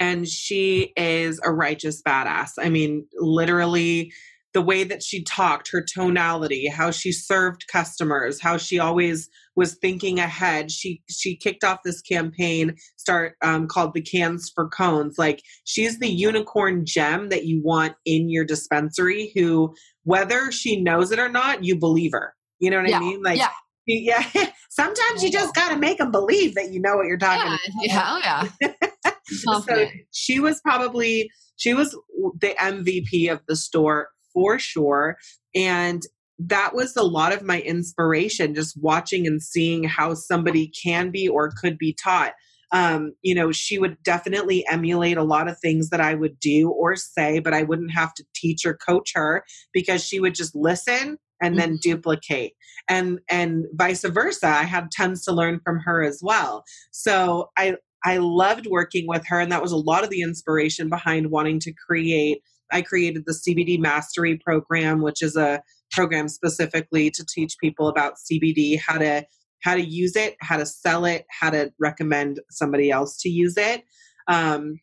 [0.00, 2.52] And she is a righteous badass.
[2.58, 4.12] I mean, literally
[4.54, 9.74] the way that she talked, her tonality, how she served customers, how she always was
[9.74, 10.70] thinking ahead.
[10.70, 15.16] She she kicked off this campaign start um, called the Cans for Cones.
[15.18, 19.32] Like she's the unicorn gem that you want in your dispensary.
[19.34, 22.32] Who, whether she knows it or not, you believe her.
[22.60, 22.96] You know what yeah.
[22.96, 23.22] I mean?
[23.22, 23.50] Like yeah.
[23.86, 24.24] Yeah.
[24.70, 28.14] Sometimes you just got to make them believe that you know what you're talking yeah,
[28.16, 28.22] about.
[28.22, 28.48] Yeah.
[28.62, 28.70] Oh,
[29.02, 29.12] yeah.
[29.26, 31.94] so she was probably she was
[32.40, 35.16] the MVP of the store for sure.
[35.54, 36.02] And
[36.38, 41.28] that was a lot of my inspiration, just watching and seeing how somebody can be
[41.28, 42.32] or could be taught.
[42.72, 46.70] Um, you know, she would definitely emulate a lot of things that I would do
[46.70, 50.56] or say, but I wouldn't have to teach or coach her because she would just
[50.56, 52.54] listen and then duplicate
[52.88, 57.74] and and vice versa i had tons to learn from her as well so i
[58.04, 61.58] i loved working with her and that was a lot of the inspiration behind wanting
[61.58, 62.40] to create
[62.74, 68.14] i created the cbd mastery program which is a program specifically to teach people about
[68.30, 69.24] cbd how to
[69.64, 73.56] how to use it how to sell it how to recommend somebody else to use
[73.56, 73.82] it.
[74.28, 74.78] Um,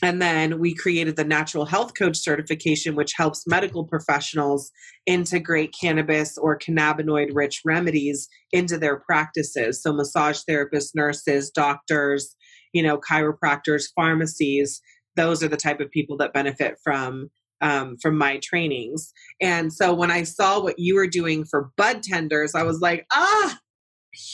[0.00, 4.70] and then we created the natural health coach certification which helps medical professionals
[5.06, 9.82] integrate cannabis or cannabinoid rich remedies into their practices.
[9.82, 12.34] So massage therapists nurses doctors
[12.72, 14.80] you know chiropractors pharmacies
[15.18, 17.28] those are the type of people that benefit from
[17.60, 22.02] um, from my trainings and so when i saw what you were doing for bud
[22.02, 23.58] tenders i was like ah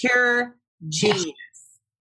[0.00, 0.56] pure
[0.88, 1.34] genius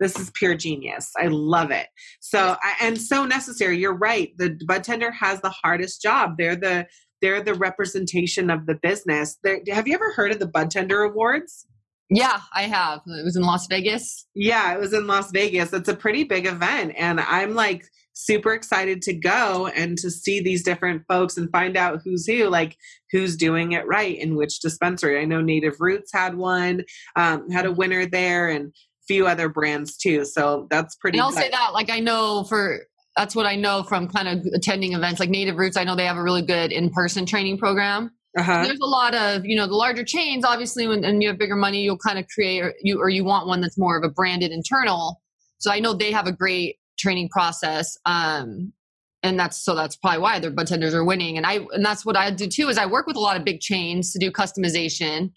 [0.03, 1.11] this is pure genius.
[1.17, 1.87] I love it.
[2.19, 3.77] So and so necessary.
[3.77, 4.37] You're right.
[4.37, 6.35] The bud tender has the hardest job.
[6.37, 6.87] They're the
[7.21, 9.37] they're the representation of the business.
[9.43, 11.65] They're, have you ever heard of the bud tender awards?
[12.09, 12.99] Yeah, I have.
[13.07, 14.27] It was in Las Vegas.
[14.35, 15.71] Yeah, it was in Las Vegas.
[15.71, 20.39] It's a pretty big event and I'm like super excited to go and to see
[20.39, 22.77] these different folks and find out who's who, like
[23.11, 25.19] who's doing it right in which dispensary.
[25.19, 26.83] I know Native Roots had one,
[27.15, 30.25] um, had a winner there, and a few other brands too.
[30.25, 31.17] So that's pretty.
[31.17, 31.43] And I'll good.
[31.43, 32.85] say that, like I know for
[33.17, 35.77] that's what I know from kind of attending events like Native Roots.
[35.77, 38.11] I know they have a really good in-person training program.
[38.35, 38.63] Uh-huh.
[38.63, 40.45] There's a lot of you know the larger chains.
[40.45, 43.23] Obviously, when and you have bigger money, you'll kind of create or you or you
[43.23, 45.21] want one that's more of a branded internal.
[45.59, 47.97] So I know they have a great training process.
[48.05, 48.73] Um,
[49.21, 51.37] and that's so that's probably why their bud tenders are winning.
[51.37, 53.45] And I and that's what I do too is I work with a lot of
[53.45, 55.31] big chains to do customization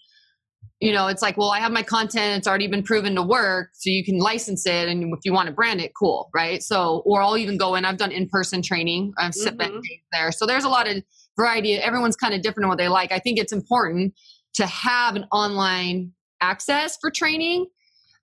[0.79, 3.69] you know, it's like, well, I have my content, it's already been proven to work,
[3.73, 4.87] so you can license it.
[4.87, 6.61] And if you want to brand it, cool, right?
[6.61, 9.79] So, or I'll even go in, I've done in person training, I've mm-hmm.
[10.11, 10.31] there.
[10.31, 11.01] So there's a lot of
[11.35, 11.73] variety.
[11.75, 13.11] Everyone's kind of different in what they like.
[13.11, 14.13] I think it's important
[14.55, 17.65] to have an online access for training.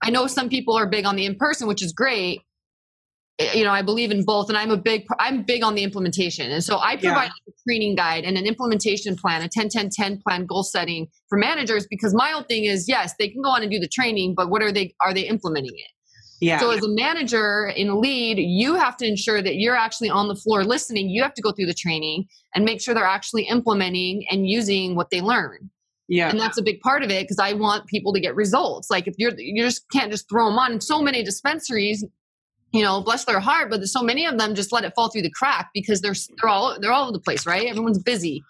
[0.02, 2.40] I know some people are big on the in person, which is great,
[3.38, 6.50] you know i believe in both and i'm a big i'm big on the implementation
[6.52, 7.52] and so i provide yeah.
[7.52, 11.36] a training guide and an implementation plan a 10 10 10 plan goal setting for
[11.36, 14.34] managers because my whole thing is yes they can go on and do the training
[14.36, 15.90] but what are they are they implementing it
[16.40, 16.58] yeah.
[16.58, 20.28] So as a manager in a lead, you have to ensure that you're actually on
[20.28, 21.08] the floor listening.
[21.08, 24.94] You have to go through the training and make sure they're actually implementing and using
[24.94, 25.70] what they learn.
[26.06, 26.28] Yeah.
[26.28, 28.90] And that's a big part of it because I want people to get results.
[28.90, 30.72] Like if you're you just can't just throw them on.
[30.72, 32.04] And so many dispensaries
[32.74, 35.08] you know, bless their heart, but there's so many of them just let it fall
[35.08, 37.68] through the crack because they're they're all they're all over the place, right?
[37.68, 38.42] Everyone's busy.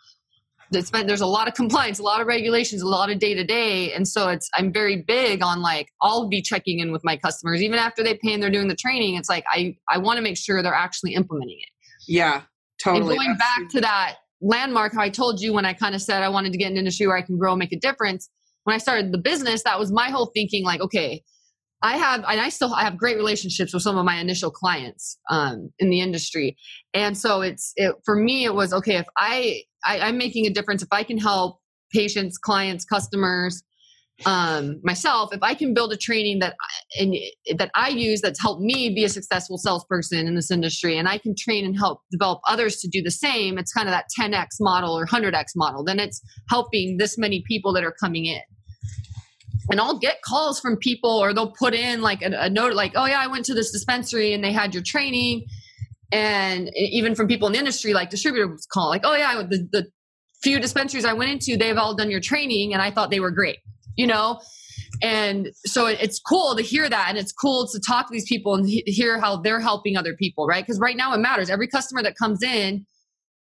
[0.91, 3.45] Been, there's a lot of compliance, a lot of regulations, a lot of day to
[3.45, 7.17] day, and so it's I'm very big on like I'll be checking in with my
[7.19, 9.15] customers even after they pay and they're doing the training.
[9.15, 11.69] It's like I I want to make sure they're actually implementing it.
[12.09, 12.43] Yeah,
[12.83, 13.15] totally.
[13.15, 16.23] And going back to that landmark, how I told you when I kind of said
[16.23, 18.31] I wanted to get an industry where I can grow, and make a difference.
[18.65, 20.65] When I started the business, that was my whole thinking.
[20.65, 21.23] Like, okay,
[21.85, 25.18] I have, and I still I have great relationships with some of my initial clients
[25.31, 26.57] um, in the industry,
[26.94, 28.47] and so it's it, for me.
[28.47, 30.83] It was okay if I, I I'm making a difference.
[30.83, 31.61] If I can help
[31.92, 33.62] patients, clients, customers,
[34.25, 36.55] um, myself, if I can build a training that
[36.99, 37.14] and
[37.59, 41.18] that I use that's helped me be a successful salesperson in this industry, and I
[41.18, 43.59] can train and help develop others to do the same.
[43.59, 45.85] It's kind of that 10x model or 100x model.
[45.85, 48.40] Then it's helping this many people that are coming in
[49.71, 52.93] and I'll get calls from people, or they'll put in like a, a, note, like,
[52.95, 55.47] "Oh yeah, I went to this dispensary and they had your training,"
[56.12, 59.87] and even from people in the industry, like distributors call, like, "Oh yeah, the, the
[60.43, 63.31] few dispensaries I went into, they've all done your training, and I thought they were
[63.31, 63.59] great,"
[63.97, 64.40] you know.
[65.03, 68.55] And so it's cool to hear that, and it's cool to talk to these people
[68.55, 70.64] and hear how they're helping other people, right?
[70.64, 71.51] Because right now it matters.
[71.51, 72.87] Every customer that comes in,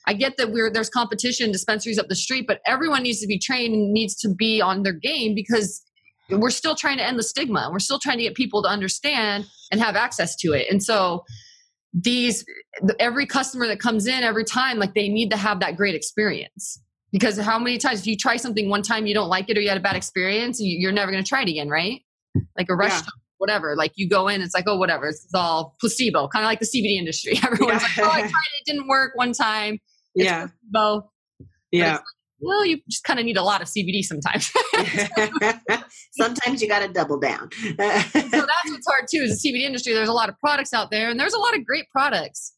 [0.07, 3.39] I get that we're there's competition dispensaries up the street, but everyone needs to be
[3.39, 5.83] trained and needs to be on their game because
[6.31, 7.69] we're still trying to end the stigma.
[7.71, 10.67] We're still trying to get people to understand and have access to it.
[10.71, 11.25] And so
[11.95, 12.45] these
[12.99, 16.81] every customer that comes in every time like they need to have that great experience
[17.13, 19.61] because how many times if you try something one time you don't like it or
[19.61, 22.01] you had a bad experience you're never going to try it again right
[22.59, 23.37] like a restaurant yeah.
[23.39, 26.59] whatever like you go in it's like oh whatever it's all placebo kind of like
[26.59, 28.03] the cbd industry everyone's yeah.
[28.03, 29.79] like oh i tried it, it didn't work one time
[30.17, 31.09] it's yeah placebo.
[31.71, 31.99] yeah
[32.41, 34.51] well, you just kind of need a lot of CBD sometimes.
[36.13, 37.51] sometimes you got to double down.
[37.53, 39.23] so that's what's hard too.
[39.23, 39.95] Is the CBD industry.
[39.95, 42.53] There's a lot of products out there, and there's a lot of great products.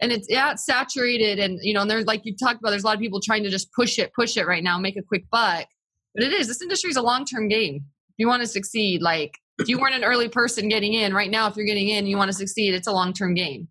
[0.00, 2.70] And it's yeah, it's saturated, and you know, and there's like you talked about.
[2.70, 4.96] There's a lot of people trying to just push it, push it right now, make
[4.96, 5.66] a quick buck.
[6.14, 6.48] But it is.
[6.48, 7.76] This industry is a long term game.
[7.76, 11.30] If you want to succeed, like if you weren't an early person getting in right
[11.30, 12.74] now, if you're getting in, you want to succeed.
[12.74, 13.68] It's a long term game.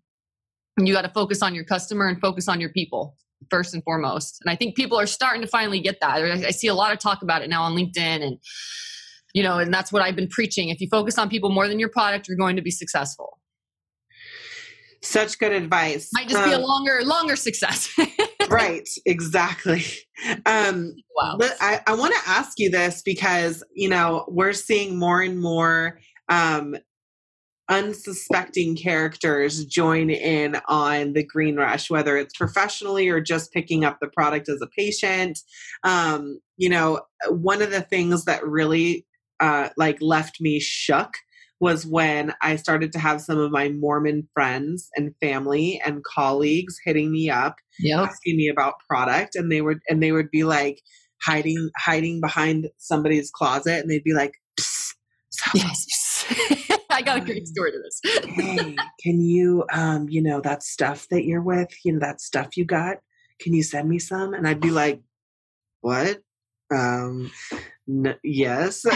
[0.76, 3.16] And you got to focus on your customer and focus on your people.
[3.50, 4.38] First and foremost.
[4.44, 6.22] And I think people are starting to finally get that.
[6.22, 8.38] I, I see a lot of talk about it now on LinkedIn and
[9.34, 10.70] you know, and that's what I've been preaching.
[10.70, 13.38] If you focus on people more than your product, you're going to be successful.
[15.02, 16.10] Such good advice.
[16.12, 17.90] Might just um, be a um, longer, longer success.
[18.50, 19.84] right, exactly.
[20.44, 21.36] Um, wow.
[21.38, 25.40] But I, I want to ask you this because, you know, we're seeing more and
[25.40, 26.76] more um,
[27.70, 33.98] unsuspecting characters join in on the green rush, whether it's professionally or just picking up
[34.00, 35.38] the product as a patient.
[35.84, 39.06] Um, you know, one of the things that really
[39.38, 41.14] uh, like left me shook
[41.60, 46.76] was when I started to have some of my Mormon friends and family and colleagues
[46.84, 48.00] hitting me up, yep.
[48.00, 50.80] asking me about product, and they would and they would be like
[51.22, 56.56] hiding hiding behind somebody's closet, and they'd be like, so yes.
[56.94, 58.00] I got a great story to this.
[58.24, 62.56] hey, can you, um, you know, that stuff that you're with, you know, that stuff
[62.56, 62.98] you got,
[63.40, 64.34] can you send me some?
[64.34, 65.00] And I'd be like,
[65.80, 66.18] what?
[66.72, 67.30] Um,
[67.88, 68.82] N- yes.
[68.82, 68.92] so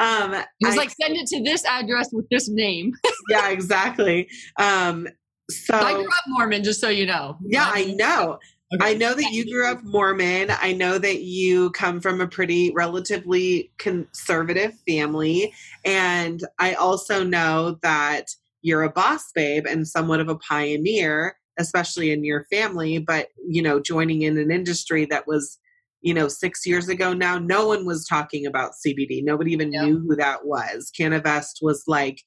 [0.00, 2.92] um it was I, like send it to this address with this name.
[3.30, 4.28] yeah, exactly.
[4.58, 5.06] Um
[5.50, 7.36] so I grew up Mormon, just so you know.
[7.44, 8.38] Yeah, I know.
[8.72, 8.90] Okay.
[8.92, 10.50] I know that you grew up Mormon.
[10.50, 15.52] I know that you come from a pretty relatively conservative family.
[15.84, 18.26] And I also know that
[18.62, 23.60] you're a boss babe and somewhat of a pioneer, especially in your family, but you
[23.60, 25.58] know, joining in an industry that was
[26.02, 29.22] you know, six years ago now, no one was talking about CBD.
[29.22, 30.90] Nobody even knew who that was.
[30.98, 32.22] CannaVest was like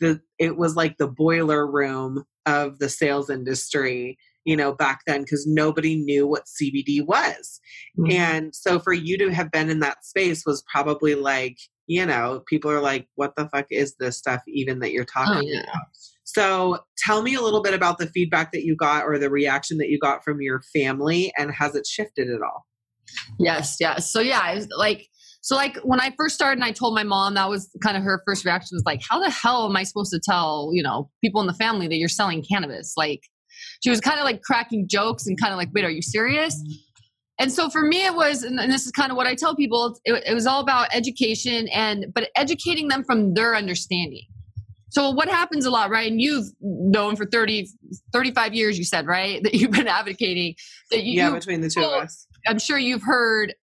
[0.00, 4.16] the it was like the boiler room of the sales industry,
[4.48, 7.60] you know, back then because nobody knew what CBD was.
[7.98, 8.12] Mm-hmm.
[8.12, 12.42] And so for you to have been in that space was probably like, you know,
[12.48, 15.52] people are like, what the fuck is this stuff even that you're oh, talking oh,
[15.52, 15.60] yeah.
[15.64, 15.86] about?
[16.24, 19.76] So tell me a little bit about the feedback that you got or the reaction
[19.78, 22.64] that you got from your family and has it shifted at all?
[23.38, 24.10] Yes, yes.
[24.10, 25.08] So yeah, like
[25.42, 28.02] so like when I first started and I told my mom that was kind of
[28.02, 31.10] her first reaction was like, how the hell am I supposed to tell, you know,
[31.22, 32.94] people in the family that you're selling cannabis?
[32.96, 33.20] Like
[33.82, 36.60] she was kind of like cracking jokes and kind of like, wait, are you serious?
[37.40, 39.98] And so for me, it was, and this is kind of what I tell people,
[40.04, 44.24] it, it was all about education and, but educating them from their understanding.
[44.90, 46.10] So what happens a lot, right?
[46.10, 47.68] And you've known for 30,
[48.12, 49.42] 35 years, you said, right?
[49.42, 50.56] That you've been advocating
[50.90, 51.18] that you.
[51.18, 52.26] Yeah, between the two of us.
[52.46, 53.54] I'm sure you've heard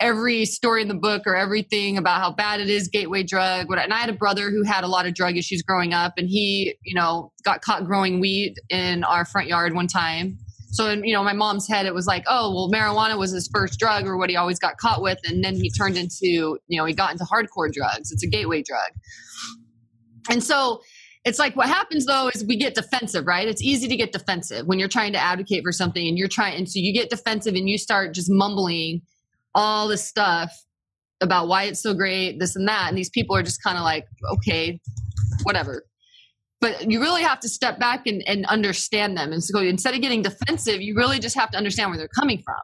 [0.00, 3.94] every story in the book or everything about how bad it is gateway drug and
[3.94, 6.74] i had a brother who had a lot of drug issues growing up and he
[6.82, 10.36] you know got caught growing weed in our front yard one time.
[10.72, 13.48] So in you know my mom's head it was like oh well marijuana was his
[13.50, 16.78] first drug or what he always got caught with and then he turned into you
[16.78, 18.12] know he got into hardcore drugs.
[18.12, 18.90] It's a gateway drug.
[20.28, 20.82] And so
[21.24, 23.48] it's like what happens though is we get defensive, right?
[23.48, 26.56] It's easy to get defensive when you're trying to advocate for something and you're trying,
[26.56, 29.00] and so you get defensive and you start just mumbling
[29.56, 30.52] all this stuff
[31.20, 32.88] about why it's so great, this and that.
[32.88, 34.78] And these people are just kind of like, okay,
[35.42, 35.84] whatever.
[36.60, 39.32] But you really have to step back and, and understand them.
[39.32, 42.42] And so instead of getting defensive, you really just have to understand where they're coming
[42.44, 42.60] from.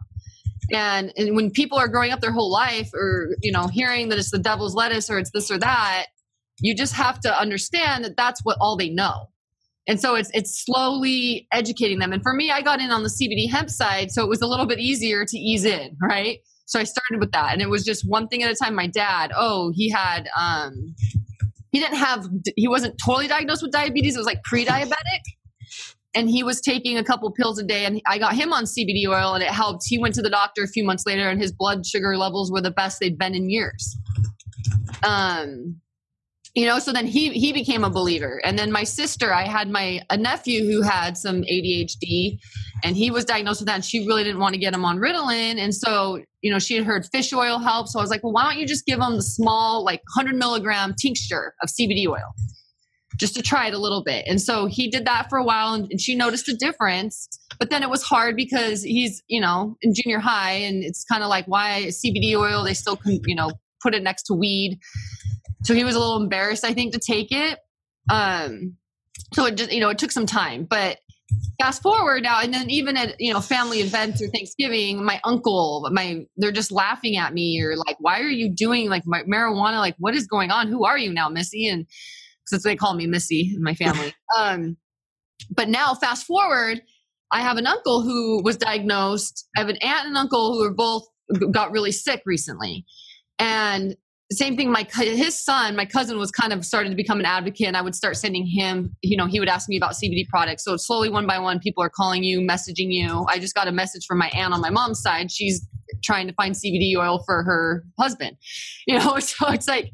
[0.72, 4.18] And, and when people are growing up their whole life or, you know, hearing that
[4.18, 6.06] it's the devil's lettuce or it's this or that,
[6.60, 9.28] you just have to understand that that's what all they know.
[9.88, 12.12] And so it's it's slowly educating them.
[12.12, 14.46] And for me, I got in on the CBD hemp side, so it was a
[14.46, 16.38] little bit easier to ease in, right?
[16.72, 18.74] So I started with that, and it was just one thing at a time.
[18.74, 20.94] My dad, oh, he had um,
[21.70, 24.16] he didn't have he wasn't totally diagnosed with diabetes.
[24.16, 25.20] It was like pre-diabetic,
[26.14, 27.84] and he was taking a couple pills a day.
[27.84, 29.82] And I got him on CBD oil, and it helped.
[29.86, 32.62] He went to the doctor a few months later, and his blood sugar levels were
[32.62, 33.98] the best they'd been in years.
[35.02, 35.78] Um,
[36.54, 38.40] you know so then he he became a believer.
[38.44, 42.38] And then my sister i had my a nephew who had some adhd
[42.84, 44.98] and he was diagnosed with that and she really didn't want to get him on
[44.98, 45.58] ritalin.
[45.58, 47.88] And so you know she had heard fish oil help.
[47.88, 50.36] So i was like well why don't you just give him the small like 100
[50.36, 52.34] milligram tincture of cbd oil
[53.18, 54.24] just to try it a little bit?
[54.26, 57.28] And so he did that for a while and, and she noticed a difference.
[57.58, 61.22] But then it was hard because he's you know in junior high and it's kind
[61.22, 62.62] of like why cbd oil?
[62.62, 63.52] They still can you know
[63.82, 64.78] put it next to weed
[65.62, 67.58] so he was a little embarrassed, I think, to take it.
[68.10, 68.76] Um,
[69.32, 70.64] so it just, you know, it took some time.
[70.64, 70.98] But
[71.60, 75.88] fast forward now, and then even at, you know, family events or Thanksgiving, my uncle,
[75.92, 79.78] my, they're just laughing at me or like, why are you doing like my, marijuana?
[79.78, 80.68] Like, what is going on?
[80.68, 81.68] Who are you now, Missy?
[81.68, 81.86] And
[82.46, 84.14] since they call me Missy in my family.
[84.38, 84.76] um,
[85.50, 86.82] but now fast forward,
[87.30, 89.48] I have an uncle who was diagnosed.
[89.56, 91.04] I have an aunt and uncle who are both
[91.50, 92.84] got really sick recently.
[93.38, 93.96] And
[94.34, 94.70] same thing.
[94.70, 97.82] My his son, my cousin, was kind of started to become an advocate, and I
[97.82, 98.96] would start sending him.
[99.02, 100.64] You know, he would ask me about CBD products.
[100.64, 103.26] So slowly, one by one, people are calling you, messaging you.
[103.28, 105.30] I just got a message from my aunt on my mom's side.
[105.30, 105.66] She's
[106.02, 108.36] trying to find CBD oil for her husband.
[108.84, 109.92] You know, so it's like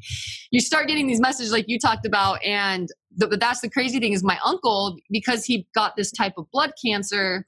[0.49, 4.13] you start getting these messages, like you talked about, and the, that's the crazy thing
[4.13, 7.45] is my uncle because he got this type of blood cancer.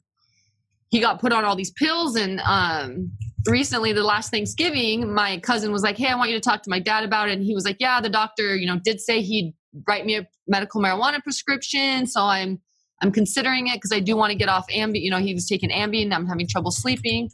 [0.92, 2.16] He got put on all these pills.
[2.16, 3.12] And um
[3.48, 6.70] recently the last thanksgiving my cousin was like hey i want you to talk to
[6.70, 7.34] my dad about it.
[7.34, 9.54] And he was like yeah the doctor you know did say he'd
[9.88, 12.06] write me a medical marijuana prescription.
[12.06, 12.60] So i'm
[13.02, 15.48] i'm considering it because i do want to get off ambien you know he was
[15.48, 17.32] taking ambien i'm having trouble sleeping.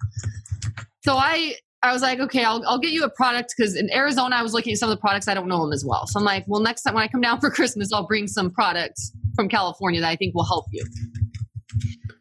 [1.04, 3.54] So i i was like okay i'll, I'll get you a product.
[3.58, 5.74] Because in arizona i was looking at some of the products i don't know them
[5.74, 6.06] as well.
[6.08, 8.52] So i'm like well next time when i come down for christmas i'll bring some
[8.52, 10.86] products from california that i think will help you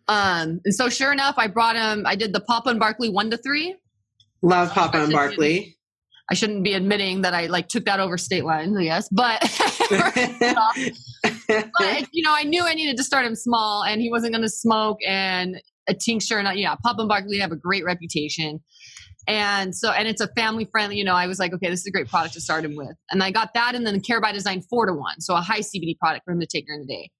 [0.08, 3.30] um, and so sure enough, I brought him, I did the Papa and Barkley one
[3.30, 3.76] to three.
[4.42, 5.76] Love Papa and Barkley.
[6.30, 9.40] I shouldn't be admitting that I like took that over state line, I guess, but,
[11.48, 14.42] but you know, I knew I needed to start him small and he wasn't going
[14.42, 16.38] to smoke and a tincture.
[16.38, 18.60] And yeah, Papa and Barkley have a great reputation.
[19.28, 21.86] And so, and it's a family friendly, you know, I was like, okay, this is
[21.86, 22.96] a great product to start him with.
[23.10, 25.20] And I got that and then the Care by Design four to one.
[25.20, 27.10] So a high CBD product for him to take during the day.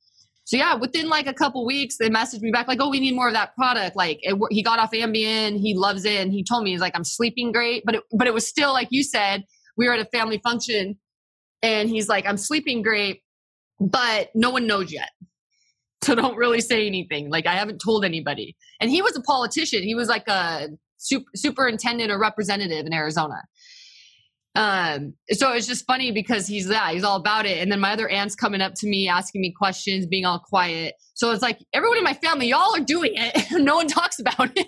[0.47, 3.17] So yeah, within like a couple weeks, they messaged me back like, "Oh, we need
[3.17, 6.45] more of that product." Like it, he got off Ambien, he loves it, and he
[6.45, 9.03] told me he's like, "I'm sleeping great," but it, but it was still like you
[9.03, 9.45] said,
[9.77, 10.99] we were at a family function,
[11.63, 13.23] and he's like, "I'm sleeping great,
[13.81, 15.11] but no one knows yet."
[16.05, 17.31] So don't really say anything.
[17.31, 18.55] Like I haven't told anybody.
[18.81, 19.83] And he was a politician.
[19.83, 20.69] He was like a
[20.99, 23.43] super, superintendent or representative in Arizona.
[24.57, 27.59] Um, so it's just funny because he's that he's all about it.
[27.59, 30.95] And then my other aunt's coming up to me, asking me questions, being all quiet.
[31.15, 33.47] So it's like everyone in my family, y'all are doing it.
[33.63, 34.67] no one talks about it.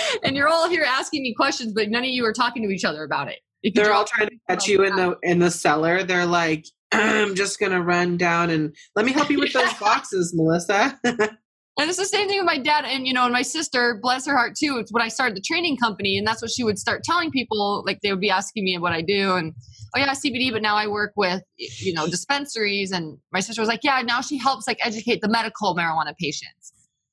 [0.24, 2.84] and you're all here asking me questions, but none of you are talking to each
[2.84, 3.38] other about it.
[3.74, 6.02] They're all trying to catch you in the in the cellar.
[6.04, 10.32] They're like, I'm just gonna run down and let me help you with those boxes,
[10.34, 10.98] Melissa.
[11.78, 14.26] And it's the same thing with my dad and you know, and my sister, bless
[14.26, 14.78] her heart too.
[14.78, 17.84] It's when I started the training company, and that's what she would start telling people.
[17.86, 19.54] Like they would be asking me what I do, and
[19.94, 22.90] oh yeah, CBD, but now I work with you know dispensaries.
[22.90, 26.72] And my sister was like, yeah, now she helps like educate the medical marijuana patients.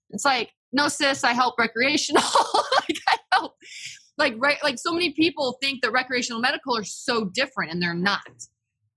[0.09, 2.23] It's like, no, sis, I help recreational.
[2.89, 3.53] like I help,
[4.17, 7.93] like right, like so many people think that recreational medical are so different, and they're
[7.93, 8.21] not.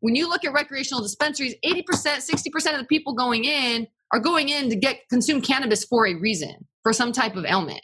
[0.00, 4.48] When you look at recreational dispensaries, 80%, 60% of the people going in are going
[4.48, 7.82] in to get consume cannabis for a reason, for some type of ailment.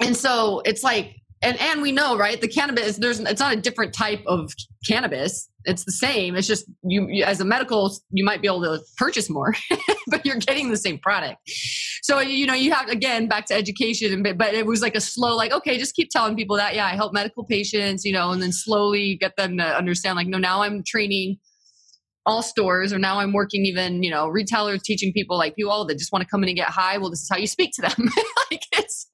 [0.00, 2.40] And so it's like, and and we know, right?
[2.40, 4.52] The cannabis, there's it's not a different type of
[4.86, 5.48] cannabis.
[5.64, 6.34] It's the same.
[6.34, 9.54] It's just you, you as a medical, you might be able to purchase more,
[10.08, 11.38] but you're getting the same product.
[12.02, 15.00] So you know, you have again back to education, but but it was like a
[15.00, 18.32] slow, like okay, just keep telling people that yeah, I help medical patients, you know,
[18.32, 21.38] and then slowly get them to understand, like no, now I'm training
[22.28, 25.86] all stores or now i'm working even you know retailers teaching people like you all
[25.86, 27.72] that just want to come in and get high well this is how you speak
[27.72, 28.08] to them.
[28.50, 29.10] Like it's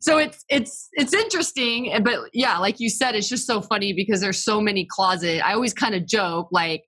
[0.00, 4.20] so it's it's it's interesting but yeah like you said it's just so funny because
[4.20, 6.84] there's so many closet i always kind of joke like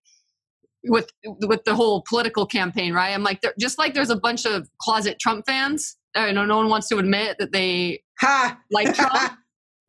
[0.85, 1.09] with
[1.47, 3.15] with the whole political campaign right?
[3.15, 6.69] I'm like just like there's a bunch of closet trump fans i know no one
[6.69, 8.59] wants to admit that they ha.
[8.71, 9.33] like trump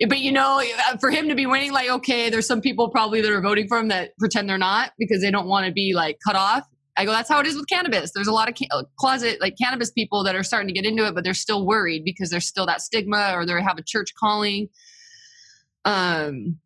[0.08, 3.22] but you know, uh, for him to be winning, like, okay, there's some people probably
[3.22, 5.94] that are voting for him that pretend they're not because they don't want to be
[5.94, 6.68] like cut off.
[6.98, 8.12] I go, that's how it is with cannabis.
[8.14, 11.06] There's a lot of ca- closet like cannabis people that are starting to get into
[11.06, 14.14] it, but they're still worried because there's still that stigma or they have a church
[14.18, 14.70] calling.
[15.84, 16.58] Um,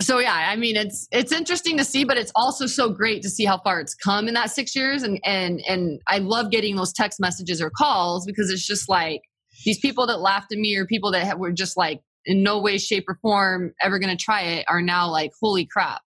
[0.00, 3.30] so yeah, I mean, it's it's interesting to see, but it's also so great to
[3.30, 6.76] see how far it's come in that six years, and and and I love getting
[6.76, 9.22] those text messages or calls because it's just like
[9.64, 12.78] these people that laughed at me or people that were just like in no way,
[12.78, 16.02] shape, or form ever going to try it are now like, holy crap.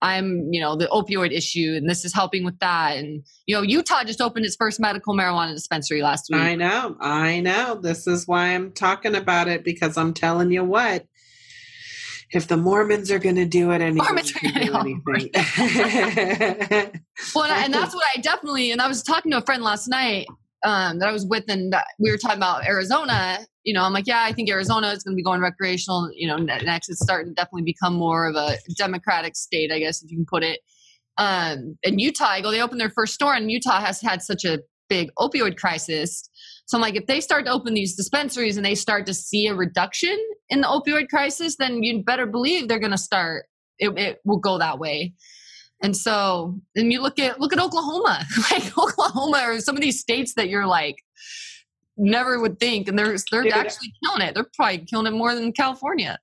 [0.00, 2.98] I'm, you know, the opioid issue and this is helping with that.
[2.98, 6.40] And, you know, Utah just opened its first medical marijuana dispensary last week.
[6.40, 6.96] I know.
[7.00, 7.74] I know.
[7.74, 11.04] This is why I'm talking about it because I'm telling you what,
[12.30, 15.02] if the Mormons are going to do it, anyone Mormons can do anything.
[17.34, 20.26] well, and that's what I definitely, and I was talking to a friend last night
[20.62, 23.38] um, that I was with, and we were talking about Arizona.
[23.68, 26.10] You know, I'm like, yeah, I think Arizona is going to be going recreational.
[26.14, 30.02] You know, next it's starting to definitely become more of a democratic state, I guess,
[30.02, 30.60] if you can put it.
[31.18, 34.46] Um, in Utah, I go, they opened their first store, and Utah has had such
[34.46, 36.30] a big opioid crisis.
[36.64, 39.48] So I'm like, if they start to open these dispensaries and they start to see
[39.48, 40.16] a reduction
[40.48, 43.44] in the opioid crisis, then you better believe they're going to start.
[43.78, 45.12] It, it will go that way.
[45.82, 50.00] And so, and you look at look at Oklahoma, like Oklahoma or some of these
[50.00, 50.96] states that you're like
[51.98, 54.34] never would think, and they're they're actually killing it.
[54.34, 56.18] They're probably killing it more than California.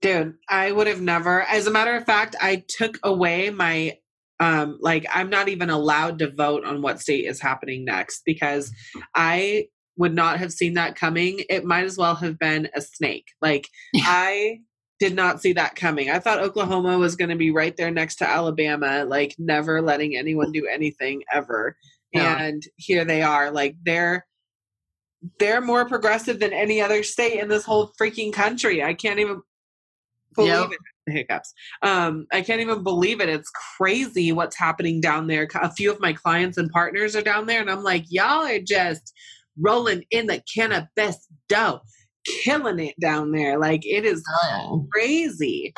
[0.00, 1.42] Dude, I would have never.
[1.42, 3.98] As a matter of fact, I took away my
[4.40, 8.72] um like I'm not even allowed to vote on what state is happening next because
[9.14, 11.44] I would not have seen that coming.
[11.48, 13.28] It might as well have been a snake.
[13.40, 14.60] Like I
[15.00, 16.10] did not see that coming.
[16.10, 20.16] I thought Oklahoma was going to be right there next to Alabama, like never letting
[20.16, 21.76] anyone do anything ever.
[22.14, 22.40] Yeah.
[22.42, 24.26] And here they are, like they're
[25.38, 28.82] they're more progressive than any other state in this whole freaking country.
[28.82, 29.40] I can't even
[30.34, 30.70] believe yep.
[30.70, 30.78] it.
[31.12, 31.52] Hiccups.
[31.82, 33.28] Um, I can't even believe it.
[33.28, 35.46] It's crazy what's happening down there.
[35.54, 38.58] A few of my clients and partners are down there, and I'm like, y'all are
[38.58, 39.12] just
[39.58, 41.80] rolling in the cannabis dough,
[42.26, 43.58] killing it down there.
[43.58, 44.86] Like it is oh.
[44.92, 45.74] crazy.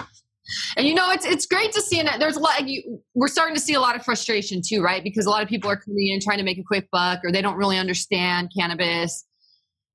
[0.77, 2.67] And you know, it's it's great to see, and there's a lot.
[2.69, 5.03] You, we're starting to see a lot of frustration too, right?
[5.03, 7.33] Because a lot of people are coming in trying to make a quick buck, or
[7.33, 9.25] they don't really understand cannabis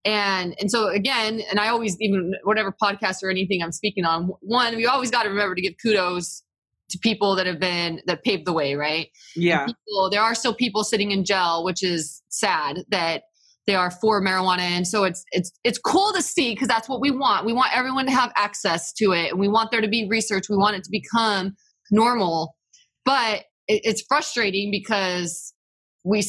[0.06, 4.32] and and so again and i always even whatever podcast or anything i'm speaking on
[4.42, 6.44] one we always got to remember to give kudos
[6.90, 10.56] to people that have been that paved the way right yeah people, there are still
[10.56, 13.24] people sitting in jail which is sad that
[13.68, 17.00] they are for marijuana and so it's it's it's cool to see because that's what
[17.00, 19.88] we want we want everyone to have access to it and we want there to
[19.88, 21.54] be research we want it to become
[21.92, 22.56] normal
[23.06, 25.54] but it, it's frustrating because
[26.04, 26.24] we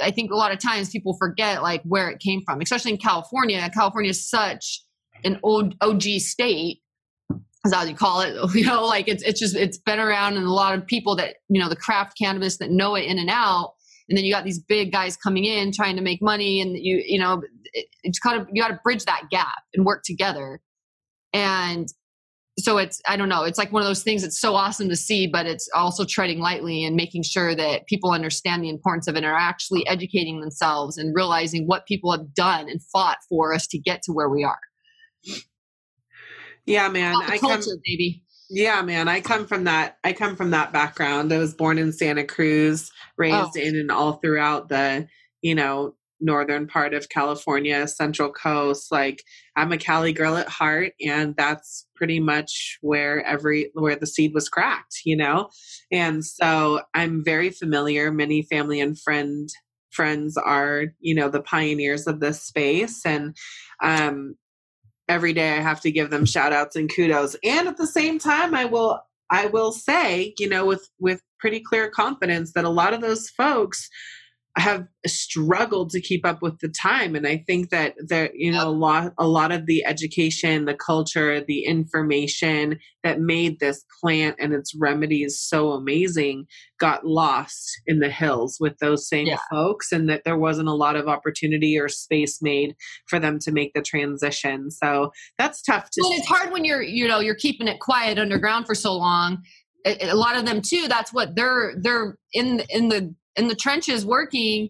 [0.00, 2.98] I think a lot of times people forget like where it came from, especially in
[2.98, 3.68] California.
[3.72, 4.82] California is such
[5.24, 6.80] an old OG state,
[7.64, 8.36] as how you call it.
[8.54, 11.36] You know, like it's it's just it's been around, and a lot of people that
[11.48, 13.72] you know the craft cannabis that know it in and out.
[14.08, 17.02] And then you got these big guys coming in trying to make money, and you
[17.04, 17.42] you know
[17.72, 20.60] it, it's kind of you got to bridge that gap and work together.
[21.32, 21.88] And
[22.58, 24.96] so it's i don't know it's like one of those things that's so awesome to
[24.96, 29.14] see but it's also treading lightly and making sure that people understand the importance of
[29.14, 33.52] it and are actually educating themselves and realizing what people have done and fought for
[33.52, 34.58] us to get to where we are
[36.64, 40.50] yeah man i culture, come baby yeah man i come from that i come from
[40.50, 43.60] that background i was born in santa cruz raised oh.
[43.60, 45.06] in and all throughout the
[45.42, 48.90] you know northern part of California, Central Coast.
[48.90, 49.22] Like
[49.56, 54.32] I'm a Cali girl at heart, and that's pretty much where every where the seed
[54.34, 55.50] was cracked, you know.
[55.90, 58.10] And so I'm very familiar.
[58.10, 59.48] Many family and friend
[59.90, 63.36] friends are, you know, the pioneers of this space, and
[63.82, 64.36] um,
[65.08, 67.36] every day I have to give them shout outs and kudos.
[67.44, 69.00] And at the same time, I will
[69.30, 73.28] I will say, you know, with with pretty clear confidence that a lot of those
[73.30, 73.88] folks
[74.56, 77.14] have struggled to keep up with the time.
[77.14, 80.74] And i think that there you know a lot a lot of the education the
[80.74, 86.46] culture the information that made this plant and its remedies so amazing
[86.78, 89.38] got lost in the hills with those same yeah.
[89.50, 92.74] folks and that there wasn't a lot of opportunity or space made
[93.08, 94.70] for them to make the transition.
[94.70, 98.18] So that's tough to well, it's hard when you're you know you're keeping it quiet
[98.18, 99.42] underground for so long.
[99.84, 104.04] A lot of them too that's what they're they're in in the in the trenches
[104.04, 104.68] working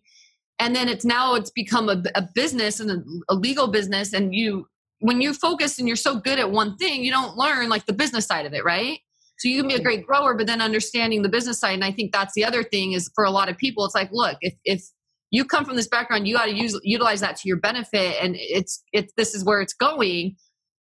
[0.58, 4.34] and then it's now it's become a, a business and a, a, legal business and
[4.34, 4.66] you
[5.00, 7.92] when you focus and you're so good at one thing you don't learn like the
[7.92, 9.00] business side of it right?
[9.38, 11.92] So you can be a great grower but then understanding the business side and i
[11.92, 14.54] think that's the other thing is for a lot of people it's like look if
[14.64, 14.82] if
[15.30, 18.36] you come from this background you got to use utilize that to your benefit and
[18.38, 20.36] it's it's this is where it's going.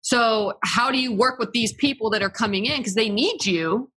[0.03, 2.79] So how do you work with these people that are coming in?
[2.79, 3.91] Because they need you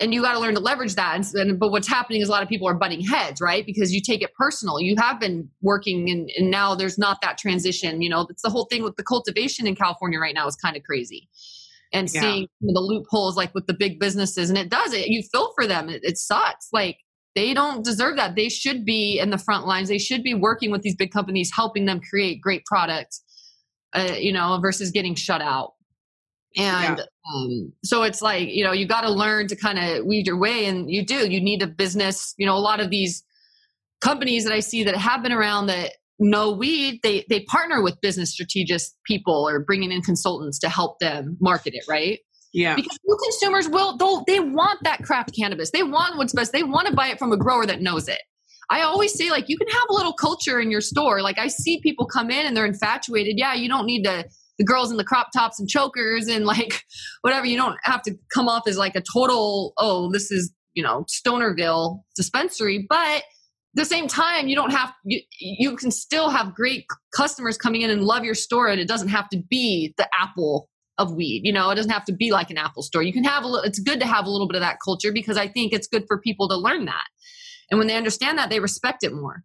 [0.00, 1.16] and you got to learn to leverage that.
[1.16, 3.64] And, and, but what's happening is a lot of people are butting heads, right?
[3.64, 4.80] Because you take it personal.
[4.80, 8.02] You have been working, and, and now there's not that transition.
[8.02, 10.76] You know, it's the whole thing with the cultivation in California right now is kind
[10.76, 11.28] of crazy.
[11.92, 12.20] And yeah.
[12.20, 15.06] seeing the loopholes, like with the big businesses, and it does it.
[15.06, 15.88] You feel for them.
[15.88, 16.68] It, it sucks.
[16.72, 16.98] Like
[17.36, 18.34] they don't deserve that.
[18.34, 19.88] They should be in the front lines.
[19.88, 23.22] They should be working with these big companies, helping them create great products.
[23.92, 25.73] Uh, you know, versus getting shut out
[26.56, 27.04] and yeah.
[27.34, 30.38] um, so it's like you know you got to learn to kind of weed your
[30.38, 33.24] way and you do you need a business you know a lot of these
[34.00, 38.00] companies that i see that have been around that know weed they they partner with
[38.00, 42.20] business strategist people or bringing in consultants to help them market it right
[42.52, 46.62] yeah because new consumers will they want that craft cannabis they want what's best they
[46.62, 48.20] want to buy it from a grower that knows it
[48.70, 51.20] I always say, like, you can have a little culture in your store.
[51.20, 53.34] Like, I see people come in and they're infatuated.
[53.36, 54.24] Yeah, you don't need to
[54.58, 56.82] the girls in the crop tops and chokers and like
[57.22, 57.46] whatever.
[57.46, 61.04] You don't have to come off as like a total, oh, this is, you know,
[61.08, 62.86] Stonerville dispensary.
[62.88, 63.24] But
[63.74, 67.90] the same time, you don't have, you, you can still have great customers coming in
[67.90, 68.68] and love your store.
[68.68, 71.42] And it doesn't have to be the apple of weed.
[71.44, 73.02] You know, it doesn't have to be like an Apple store.
[73.02, 75.10] You can have a little, it's good to have a little bit of that culture
[75.12, 77.06] because I think it's good for people to learn that.
[77.68, 79.42] And when they understand that, they respect it more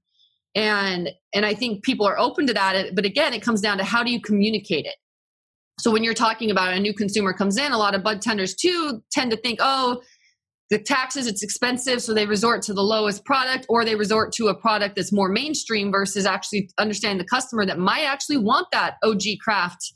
[0.56, 3.84] and and i think people are open to that but again it comes down to
[3.84, 4.96] how do you communicate it
[5.80, 8.54] So when you're talking about a new consumer comes in, a lot of bud tenders
[8.54, 10.02] too tend to think, oh,
[10.70, 12.02] the taxes, it's expensive.
[12.02, 15.30] So they resort to the lowest product or they resort to a product that's more
[15.30, 19.94] mainstream versus actually understanding the customer that might actually want that OG craft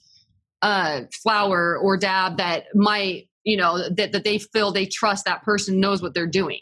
[0.61, 5.43] uh, flower or dab that might, you know, that, that they feel they trust that
[5.43, 6.61] person knows what they're doing.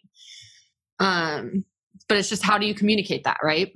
[0.99, 1.63] Um,
[2.11, 3.71] but it's just how do you communicate that, right?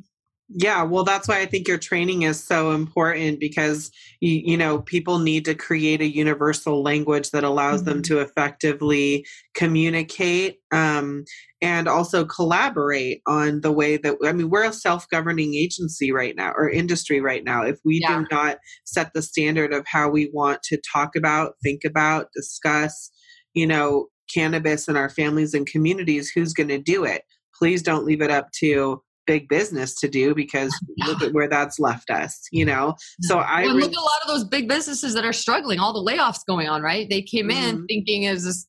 [0.49, 4.81] Yeah, well, that's why I think your training is so important because you, you know
[4.81, 7.91] people need to create a universal language that allows mm-hmm.
[7.91, 11.23] them to effectively communicate um,
[11.61, 16.51] and also collaborate on the way that I mean we're a self-governing agency right now
[16.57, 17.63] or industry right now.
[17.63, 18.19] If we yeah.
[18.19, 23.11] do not set the standard of how we want to talk about, think about, discuss,
[23.53, 27.21] you know, cannabis in our families and communities, who's going to do it?
[27.57, 30.77] Please don't leave it up to big business to do because
[31.07, 34.21] look at where that's left us you know so i well, look at a lot
[34.21, 37.49] of those big businesses that are struggling all the layoffs going on right they came
[37.49, 37.85] in mm-hmm.
[37.85, 38.67] thinking it was this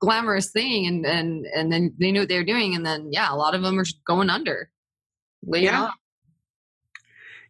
[0.00, 3.32] glamorous thing and and and then they knew what they were doing and then yeah
[3.32, 4.70] a lot of them are going under
[5.42, 5.94] yeah off.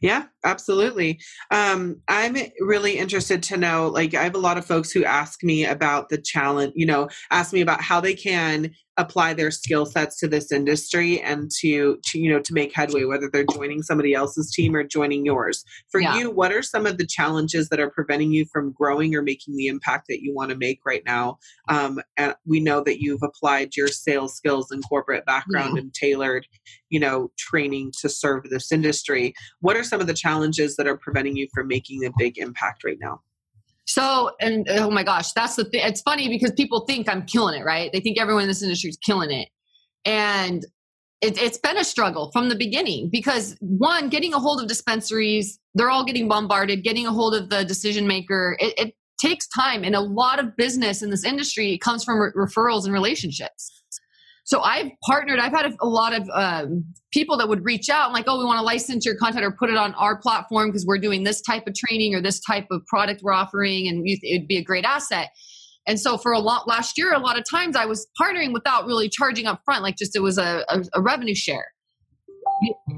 [0.01, 1.21] Yeah, absolutely.
[1.51, 3.89] Um, I'm really interested to know.
[3.89, 6.75] Like, I have a lot of folks who ask me about the challenge.
[6.77, 11.21] You know, ask me about how they can apply their skill sets to this industry
[11.21, 14.83] and to, to you know to make headway whether they're joining somebody else's team or
[14.83, 16.17] joining yours for yeah.
[16.17, 19.57] you what are some of the challenges that are preventing you from growing or making
[19.57, 21.37] the impact that you want to make right now
[21.69, 25.83] um, and we know that you've applied your sales skills and corporate background yeah.
[25.83, 26.47] and tailored
[26.89, 30.97] you know training to serve this industry what are some of the challenges that are
[30.97, 33.21] preventing you from making a big impact right now
[33.87, 35.81] so, and oh my gosh, that's the thing.
[35.85, 37.91] It's funny because people think I'm killing it, right?
[37.93, 39.49] They think everyone in this industry is killing it.
[40.05, 40.65] And
[41.23, 45.59] it, it's been a struggle from the beginning because one, getting a hold of dispensaries,
[45.75, 49.85] they're all getting bombarded, getting a hold of the decision maker, it, it takes time.
[49.85, 53.83] And a lot of business in this industry comes from re- referrals and relationships.
[54.47, 55.41] So I've partnered.
[55.41, 58.45] I've had a, lot of um, people that would reach out and like, oh, we
[58.45, 61.43] want to license your content or put it on our platform because we're doing this
[61.43, 64.85] type of training or this type of product we're offering, and it'd be a great
[64.85, 65.31] asset.
[65.89, 68.87] And so for a lot last year, a lot of times I was partnering without
[68.87, 71.67] really charging up front, like just it was a, a, a revenue share.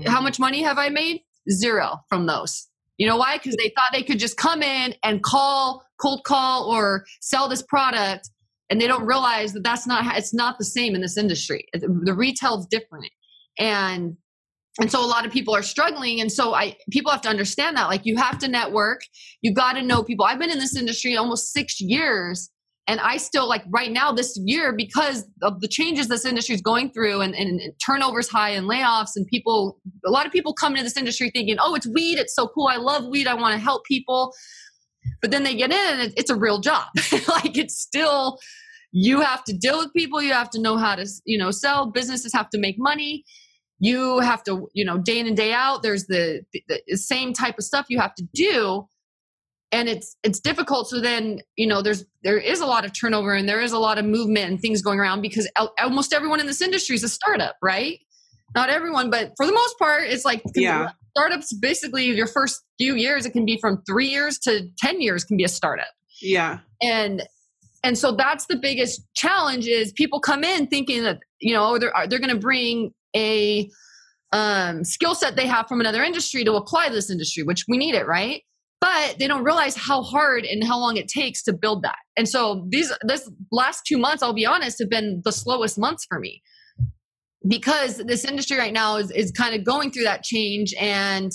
[0.07, 1.23] How much money have I made?
[1.51, 2.69] Zero from those.
[2.99, 3.39] You know why?
[3.39, 7.63] Because they thought they could just come in and call, cold call, or sell this
[7.63, 8.29] product
[8.71, 11.67] and they don't realize that that's not it's not the same in this industry.
[11.73, 13.11] The retail is different.
[13.59, 14.17] And
[14.81, 16.21] and so a lot of people are struggling.
[16.21, 19.01] And so i people have to understand that like you have to network.
[19.43, 20.25] You got to know people.
[20.25, 22.51] I've been in this industry almost six years
[22.89, 26.63] and i still like right now this year because of the changes this industry is
[26.63, 30.55] going through and, and, and turnovers high and layoffs and people a lot of people
[30.55, 32.19] come into this industry thinking oh it's weed.
[32.19, 32.67] It's so cool.
[32.67, 33.29] I love weed.
[33.29, 34.33] I want to help people
[35.21, 36.87] but then they get in and it's a real job.
[37.29, 38.39] Like it's still
[38.93, 41.87] you have to deal with people you have to know how to you know sell.
[41.87, 43.25] Businesses have to make money.
[43.79, 47.57] You have to you know day in and day out there's the, the same type
[47.59, 48.87] of stuff you have to do.
[49.71, 50.89] And it's it's difficult.
[50.89, 53.79] So then you know there's there is a lot of turnover and there is a
[53.79, 57.09] lot of movement and things going around because almost everyone in this industry is a
[57.09, 57.99] startup right?
[58.55, 62.95] Not everyone but for the most part it's like yeah startups basically your first few
[62.95, 65.89] years it can be from three years to 10 years can be a startup.
[66.21, 66.59] Yeah.
[66.83, 67.23] And
[67.85, 71.93] and so that's the biggest challenge is people come in thinking that you know they're
[72.09, 73.69] they're going to bring a
[74.33, 77.77] um, skill set they have from another industry to apply to this industry which we
[77.77, 78.43] need it right?
[78.81, 81.99] But they don't realize how hard and how long it takes to build that.
[82.17, 86.05] And so these this last two months i'll be honest have been the slowest months
[86.09, 86.43] for me
[87.47, 91.31] because this industry right now is, is kind of going through that change and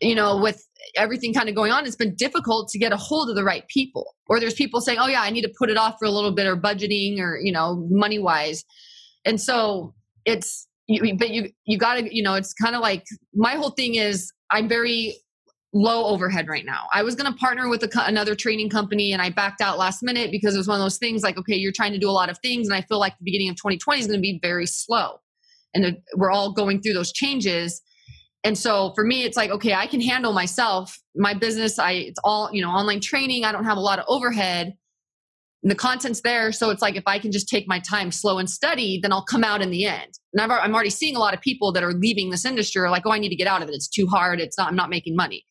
[0.00, 0.66] you know with
[0.96, 3.66] everything kind of going on, it's been difficult to get a hold of the right
[3.68, 4.14] people.
[4.28, 6.32] Or there's people saying, "Oh yeah, I need to put it off for a little
[6.32, 8.64] bit," or budgeting, or you know, money wise.
[9.24, 9.94] And so
[10.24, 13.04] it's, but you you got to, you know, it's kind of like
[13.34, 15.16] my whole thing is I'm very
[15.72, 16.86] low overhead right now.
[16.92, 20.02] I was going to partner with a, another training company and I backed out last
[20.02, 22.12] minute because it was one of those things like, okay, you're trying to do a
[22.12, 22.68] lot of things.
[22.68, 25.20] And I feel like the beginning of 2020 is going to be very slow.
[25.74, 27.80] And we're all going through those changes
[28.44, 32.18] and so for me it's like okay i can handle myself my business i it's
[32.24, 34.74] all you know online training i don't have a lot of overhead
[35.62, 38.38] And the content's there so it's like if i can just take my time slow
[38.38, 41.20] and steady then i'll come out in the end and i am already seeing a
[41.20, 43.46] lot of people that are leaving this industry are like oh i need to get
[43.46, 45.44] out of it it's too hard it's not i'm not making money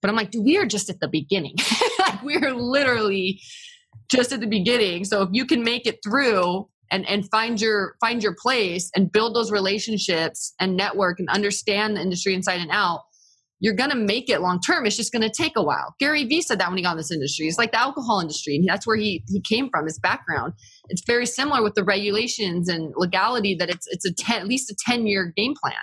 [0.00, 1.54] but i'm like dude we are just at the beginning
[1.98, 3.40] like we're literally
[4.10, 7.96] just at the beginning so if you can make it through and and find your
[8.00, 12.70] find your place and build those relationships and network and understand the industry inside and
[12.70, 13.02] out
[13.60, 14.84] you're to make it long term.
[14.84, 15.94] It's just to take a while.
[15.98, 17.46] Gary Vee said that when he got in this industry.
[17.46, 19.86] It's like the alcohol industry, and that's where he he came from.
[19.86, 20.52] His background.
[20.88, 23.54] It's very similar with the regulations and legality.
[23.54, 25.80] That it's it's a ten, at least a ten year game plan.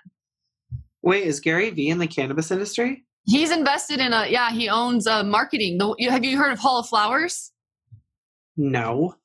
[1.01, 3.05] Wait, is Gary Vee in the cannabis industry?
[3.26, 4.51] He's invested in a yeah.
[4.51, 5.78] He owns a marketing.
[5.78, 7.51] The, have you heard of Hall of Flowers?
[8.57, 9.15] No.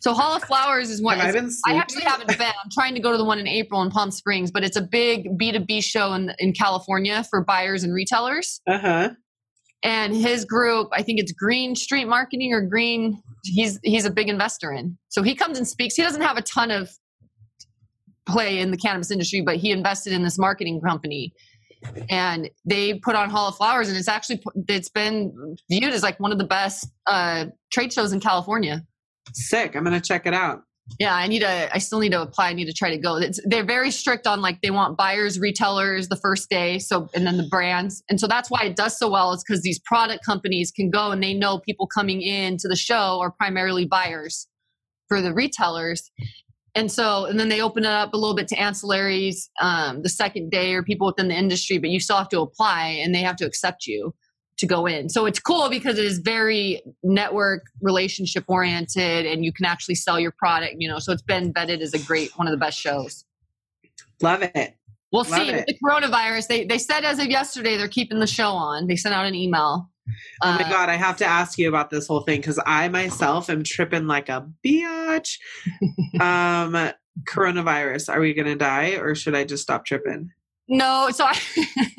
[0.00, 1.18] So Hall of Flowers is one.
[1.18, 2.40] Have I, I actually haven't been.
[2.40, 4.82] I'm trying to go to the one in April in Palm Springs, but it's a
[4.82, 8.60] big B2B show in, in California for buyers and retailers.
[8.66, 9.10] Uh huh.
[9.82, 13.22] And his group, I think it's Green Street Marketing or Green.
[13.44, 14.98] He's he's a big investor in.
[15.08, 15.94] So he comes and speaks.
[15.94, 16.90] He doesn't have a ton of
[18.26, 21.32] play in the cannabis industry, but he invested in this marketing company
[22.08, 26.18] and they put on Hall of Flowers, and it's actually it's been viewed as like
[26.20, 28.84] one of the best uh, trade shows in California.
[29.32, 29.74] Sick.
[29.74, 30.62] I'm gonna check it out.
[30.98, 31.74] Yeah, I need to.
[31.74, 32.50] I still need to apply.
[32.50, 33.16] I need to try to go.
[33.16, 36.78] It's, they're very strict on like they want buyers, retailers the first day.
[36.78, 39.32] So and then the brands, and so that's why it does so well.
[39.32, 42.76] Is because these product companies can go and they know people coming in to the
[42.76, 44.48] show are primarily buyers
[45.08, 46.10] for the retailers,
[46.74, 50.08] and so and then they open it up a little bit to ancillaries um, the
[50.08, 53.20] second day or people within the industry, but you still have to apply and they
[53.20, 54.14] have to accept you
[54.58, 55.08] to go in.
[55.08, 60.20] So it's cool because it is very network relationship oriented and you can actually sell
[60.20, 60.98] your product, you know.
[60.98, 63.24] So it's been vetted as a great one of the best shows.
[64.22, 64.76] Love it.
[65.12, 65.50] We'll Love see.
[65.50, 65.66] It.
[65.66, 68.86] The coronavirus, they they said as of yesterday they're keeping the show on.
[68.86, 69.89] They sent out an email.
[70.42, 72.88] Oh my uh, god, I have to ask you about this whole thing because I
[72.88, 75.38] myself am tripping like a biatch.
[76.20, 76.92] um
[77.28, 80.30] coronavirus, are we gonna die or should I just stop tripping?
[80.68, 81.38] No, so I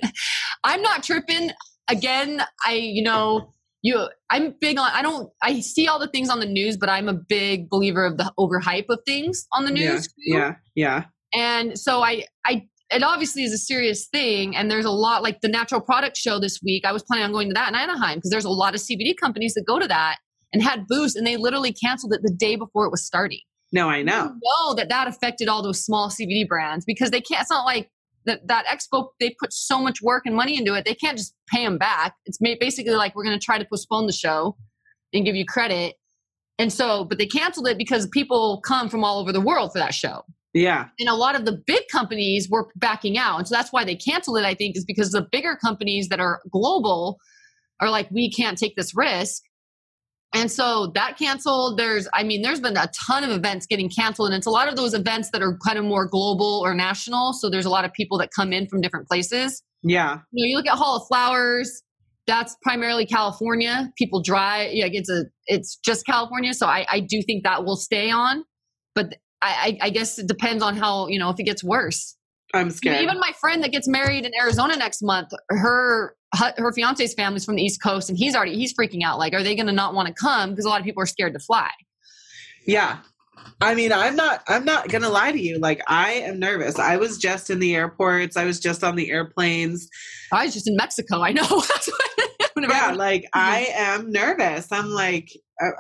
[0.64, 1.52] I'm not tripping
[1.90, 3.52] again, I, you know,
[3.82, 6.90] you i'm big on i don't i see all the things on the news but
[6.90, 11.04] i'm a big believer of the overhype of things on the news yeah yeah,
[11.34, 11.64] yeah.
[11.64, 15.42] and so i i it obviously is a serious thing and there's a lot like
[15.42, 18.18] the natural product show this week i was planning on going to that in anaheim
[18.18, 20.18] because there's a lot of cbd companies that go to that
[20.54, 23.40] and had booths and they literally canceled it the day before it was starting.
[23.72, 24.76] No i know you know.
[24.76, 27.90] that that affected all those small cbd brands because they can't it's not like
[28.26, 31.34] that that expo they put so much work and money into it they can't just
[31.52, 32.16] pay them back.
[32.26, 34.56] It's basically like we're going to try to postpone the show
[35.14, 35.96] and give you credit.
[36.60, 39.80] And so but they canceled it because people come from all over the world for
[39.80, 40.24] that show
[40.54, 43.84] yeah and a lot of the big companies were backing out and so that's why
[43.84, 47.18] they canceled it i think is because the bigger companies that are global
[47.80, 49.44] are like we can't take this risk
[50.34, 51.78] and so that canceled.
[51.78, 54.70] There's, I mean, there's been a ton of events getting canceled, and it's a lot
[54.70, 57.34] of those events that are kind of more global or national.
[57.34, 59.62] So there's a lot of people that come in from different places.
[59.84, 60.20] Yeah.
[60.32, 61.84] You know, you look at Hall of Flowers.
[62.28, 63.92] That's primarily California.
[63.98, 64.72] People drive.
[64.72, 66.54] Yeah, it's a, it's just California.
[66.54, 68.46] So I, I do think that will stay on,
[68.96, 72.16] but I, I guess it depends on how you know if it gets worse.
[72.54, 73.02] I'm scared.
[73.02, 77.56] Even my friend that gets married in Arizona next month, her her fiance's family's from
[77.56, 79.20] the East Coast, and he's already he's freaking out.
[79.20, 81.08] Like, are they going to not want to come because a lot of people are
[81.08, 81.70] scared to fly?
[82.66, 83.00] Yeah,
[83.60, 84.44] I mean, I'm not.
[84.48, 85.60] I'm not gonna lie to you.
[85.60, 86.80] Like, I am nervous.
[86.80, 88.38] I was just in the airports.
[88.38, 89.90] I was just on the airplanes.
[90.32, 91.22] I was just in Mexico.
[91.22, 91.44] I know.
[92.58, 93.40] yeah, like mm-hmm.
[93.40, 94.72] I am nervous.
[94.72, 95.32] I'm like,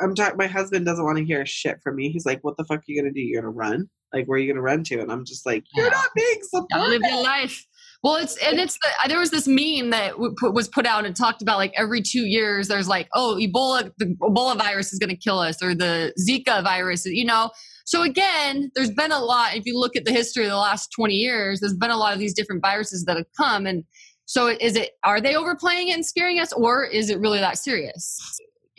[0.01, 0.37] I'm talking.
[0.37, 2.11] My husband doesn't want to hear shit from me.
[2.11, 3.21] He's like, "What the fuck are you gonna do?
[3.21, 3.89] You're gonna run?
[4.13, 6.89] Like, where are you gonna run to?" And I'm just like, "You're not being supportive.
[6.89, 7.65] Live your life."
[8.03, 11.15] Well, it's and it's the, there was this meme that w- was put out and
[11.15, 15.09] talked about like every two years there's like oh Ebola the Ebola virus is going
[15.09, 17.51] to kill us or the Zika virus you know
[17.85, 20.89] so again there's been a lot if you look at the history of the last
[20.95, 23.83] 20 years there's been a lot of these different viruses that have come and
[24.25, 27.57] so is it are they overplaying it and scaring us or is it really that
[27.57, 28.17] serious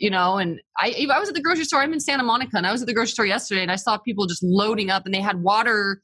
[0.03, 2.67] you know and I I was at the grocery store I'm in Santa Monica and
[2.67, 5.15] I was at the grocery store yesterday and I saw people just loading up and
[5.15, 6.01] they had water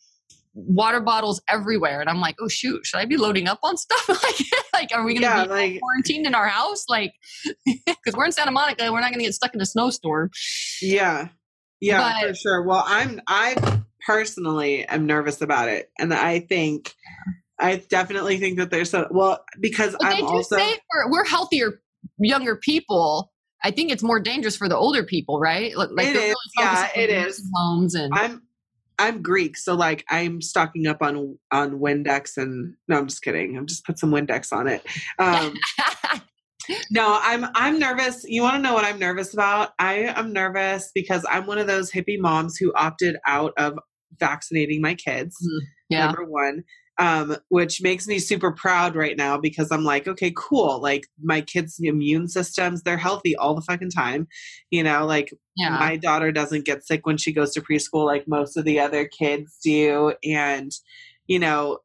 [0.54, 4.10] water bottles everywhere and i'm like oh shoot should i be loading up on stuff?
[4.24, 4.36] Like,
[4.74, 6.86] like are we gonna yeah, be like, quarantined in our house?
[6.90, 7.14] Like
[7.66, 10.32] because we're in santa monica we're not gonna get stuck in a snowstorm.
[10.82, 11.28] Yeah.
[11.80, 12.64] Yeah but, for sure.
[12.64, 16.96] Well i'm i personally am nervous about it and i think
[17.60, 20.58] i definitely think that there's a well because i'm also
[21.10, 21.82] we're healthier
[22.18, 23.32] younger people
[23.64, 25.76] I think it's more dangerous for the older people, right?
[25.76, 27.44] Like it is, really yeah, it is.
[27.56, 28.42] Homes and I'm
[28.98, 33.58] I'm Greek, so like I'm stocking up on on Windex and no, I'm just kidding.
[33.58, 34.86] I'm just put some Windex on it.
[35.18, 35.56] Um,
[36.92, 38.24] no, I'm I'm nervous.
[38.26, 39.72] You want to know what I'm nervous about?
[39.80, 43.78] I am nervous because I'm one of those hippie moms who opted out of
[44.20, 45.36] vaccinating my kids.
[45.44, 46.06] Mm, yeah.
[46.06, 46.64] Number one
[47.00, 50.82] um, which makes me super proud right now because I'm like, okay, cool.
[50.82, 54.28] Like my kids' immune systems, they're healthy all the fucking time.
[54.70, 55.78] You know, like yeah.
[55.80, 59.08] my daughter doesn't get sick when she goes to preschool like most of the other
[59.08, 60.14] kids do.
[60.26, 60.72] And,
[61.26, 61.80] you know,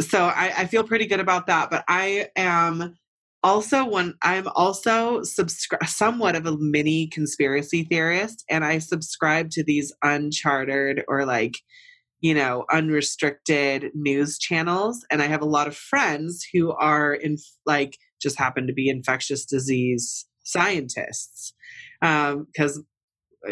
[0.00, 1.70] so I, I feel pretty good about that.
[1.70, 2.96] But I am
[3.42, 9.64] also one i'm also subscri- somewhat of a mini conspiracy theorist and i subscribe to
[9.64, 11.56] these unchartered or like
[12.20, 17.36] you know unrestricted news channels and i have a lot of friends who are in
[17.66, 21.54] like just happen to be infectious disease scientists
[22.00, 22.86] because um,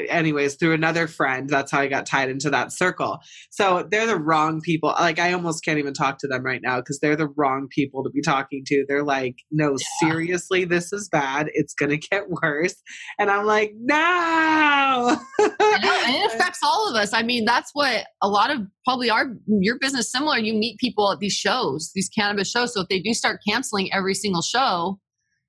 [0.09, 3.18] anyways through another friend that's how i got tied into that circle.
[3.51, 4.91] So they're the wrong people.
[4.91, 8.05] Like i almost can't even talk to them right now because they're the wrong people
[8.05, 8.84] to be talking to.
[8.89, 10.09] They're like no yeah.
[10.09, 11.51] seriously this is bad.
[11.55, 12.74] It's gonna get worse.
[13.18, 15.16] And i'm like no!
[15.39, 17.12] And it affects all of us.
[17.12, 20.39] I mean that's what a lot of probably our your business similar.
[20.39, 22.74] You meet people at these shows these cannabis shows.
[22.74, 24.99] So if they do start canceling every single show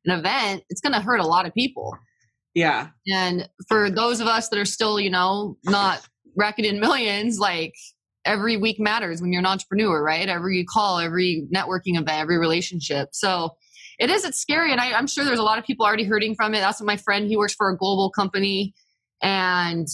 [0.05, 1.93] an event it's going to hurt a lot of people
[2.53, 2.87] yeah.
[3.11, 7.73] And for those of us that are still, you know, not racking in millions, like
[8.25, 10.27] every week matters when you're an entrepreneur, right?
[10.27, 13.09] Every call, every networking event, every relationship.
[13.11, 13.55] So
[13.99, 14.71] it is, it's scary.
[14.71, 16.59] And I, I'm sure there's a lot of people already hurting from it.
[16.59, 18.73] That's what my friend, he works for a global company
[19.21, 19.87] and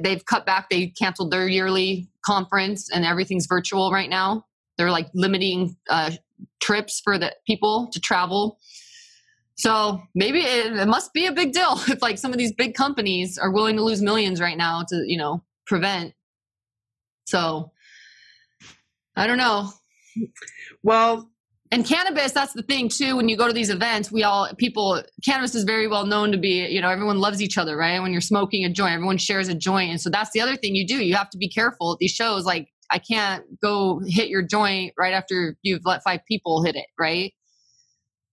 [0.00, 0.68] they've cut back.
[0.70, 4.44] They canceled their yearly conference and everything's virtual right now.
[4.76, 6.12] They're like limiting uh,
[6.60, 8.58] trips for the people to travel.
[9.56, 12.74] So maybe it, it, must be a big deal if like some of these big
[12.74, 16.14] companies are willing to lose millions right now to, you know, prevent.
[17.26, 17.72] So
[19.16, 19.70] I don't know.
[20.82, 21.30] Well,
[21.72, 23.16] and cannabis, that's the thing too.
[23.16, 26.38] When you go to these events, we all people cannabis is very well known to
[26.38, 28.00] be, you know, everyone loves each other, right?
[28.00, 29.90] When you're smoking a joint, everyone shares a joint.
[29.90, 31.04] And so that's the other thing you do.
[31.04, 32.44] You have to be careful at these shows.
[32.44, 36.86] Like I can't go hit your joint right after you've let five people hit it,
[36.98, 37.32] right?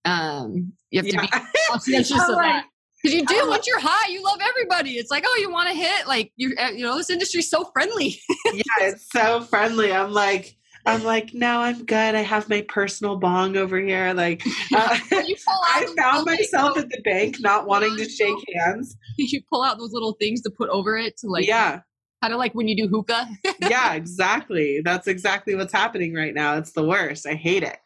[0.05, 1.21] Um, you have yeah.
[1.21, 1.27] to be
[1.69, 2.65] conscientious of like, that.
[3.01, 4.91] Because you do, once you're high, you love everybody.
[4.91, 6.07] It's like, oh, you want to hit?
[6.07, 8.19] Like, you uh, you know, this industry's so friendly.
[8.53, 9.91] yeah, it's so friendly.
[9.91, 12.15] I'm like, I'm like, no, I'm good.
[12.15, 14.13] I have my personal bong over here.
[14.13, 14.43] Like,
[14.75, 18.97] uh, I found myself at the bank not wanting to shake hands.
[19.17, 21.81] You pull out those little things to put over it to like, yeah,
[22.23, 23.27] kind of like when you do hookah.
[23.59, 24.81] yeah, exactly.
[24.83, 26.55] That's exactly what's happening right now.
[26.55, 27.27] It's the worst.
[27.27, 27.77] I hate it.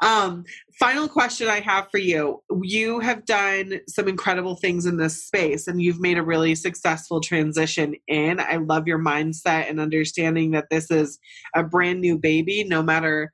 [0.00, 0.44] Um,
[0.80, 2.42] final question I have for you.
[2.62, 7.20] You have done some incredible things in this space and you've made a really successful
[7.20, 8.40] transition in.
[8.40, 11.20] I love your mindset and understanding that this is
[11.54, 13.32] a brand new baby, no matter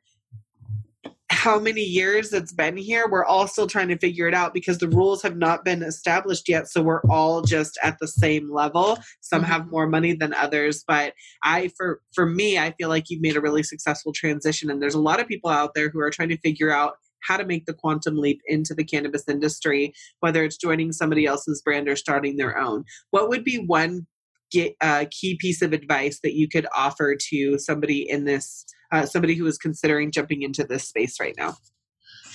[1.41, 4.77] how many years it's been here, we're all still trying to figure it out because
[4.77, 6.69] the rules have not been established yet.
[6.69, 8.99] So we're all just at the same level.
[9.23, 9.51] Some mm-hmm.
[9.51, 13.37] have more money than others, but I, for for me, I feel like you've made
[13.37, 16.29] a really successful transition, and there's a lot of people out there who are trying
[16.29, 20.59] to figure out how to make the quantum leap into the cannabis industry, whether it's
[20.59, 22.85] joining somebody else's brand or starting their own.
[23.13, 24.07] What would be one
[24.51, 28.65] get, uh, key piece of advice that you could offer to somebody in this?
[28.93, 31.55] uh, somebody who is considering jumping into this space right now?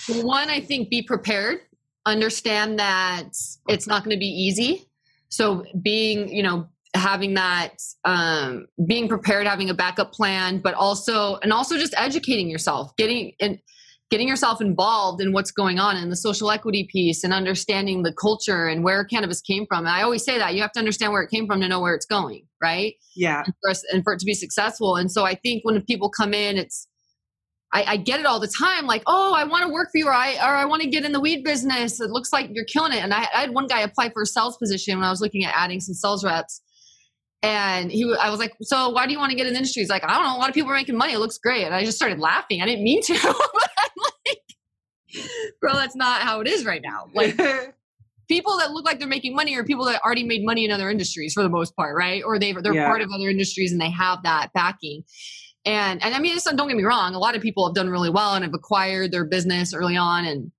[0.08, 1.60] One, I think be prepared.
[2.04, 3.30] Understand that
[3.68, 4.88] it's not going to be easy.
[5.28, 11.36] So being, you know, having that um, being prepared having a backup plan but also
[11.42, 13.58] and also just educating yourself getting and
[14.10, 18.12] getting yourself involved in what's going on in the social equity piece and understanding the
[18.12, 19.80] culture and where cannabis came from.
[19.80, 21.80] And I always say that you have to understand where it came from to know
[21.80, 22.94] where it's going, right?
[23.16, 23.42] Yeah.
[23.44, 24.96] And for, us, and for it to be successful.
[24.96, 26.86] And so I think when people come in, it's,
[27.72, 30.06] I, I get it all the time, like, oh, I want to work for you,
[30.06, 32.00] or I or I want to get in the weed business.
[32.00, 33.02] It looks like you're killing it.
[33.02, 35.44] And I, I had one guy apply for a sales position when I was looking
[35.44, 36.62] at adding some sales reps,
[37.42, 39.82] and he, I was like, so why do you want to get in the industry?
[39.82, 40.36] He's like, I don't know.
[40.36, 41.12] A lot of people are making money.
[41.12, 41.64] It looks great.
[41.64, 42.62] And I just started laughing.
[42.62, 43.70] I didn't mean to, but I'm like,
[45.60, 47.08] bro, that's not how it is right now.
[47.14, 47.36] Like
[48.28, 50.90] people that look like they're making money are people that already made money in other
[50.90, 52.22] industries for the most part, right?
[52.24, 52.86] Or they they're yeah.
[52.86, 55.04] part of other industries and they have that backing.
[55.64, 57.14] And and I mean, don't get me wrong.
[57.14, 60.24] A lot of people have done really well and have acquired their business early on
[60.24, 60.52] and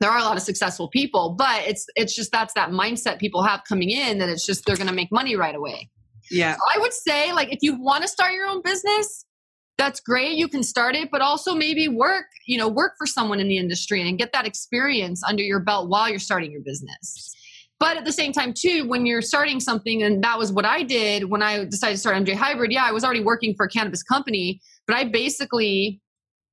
[0.00, 3.42] there are a lot of successful people but it's it's just that's that mindset people
[3.42, 5.90] have coming in that it's just they're going to make money right away
[6.30, 6.54] yeah.
[6.54, 9.24] So I would say, like, if you want to start your own business,
[9.80, 10.36] that's great.
[10.36, 13.56] You can start it, but also maybe work, you know, work for someone in the
[13.56, 17.34] industry and get that experience under your belt while you're starting your business.
[17.78, 20.82] But at the same time, too, when you're starting something, and that was what I
[20.82, 22.72] did when I decided to start MJ Hybrid.
[22.72, 26.02] Yeah, I was already working for a cannabis company, but I basically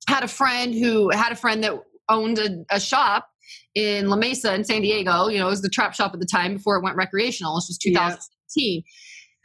[0.08, 1.74] had a friend who had a friend that
[2.08, 3.28] owned a, a shop
[3.76, 5.28] in La Mesa in San Diego.
[5.28, 7.56] You know, it was the trap shop at the time before it went recreational.
[7.56, 8.84] This was 2017.
[8.86, 8.92] Yeah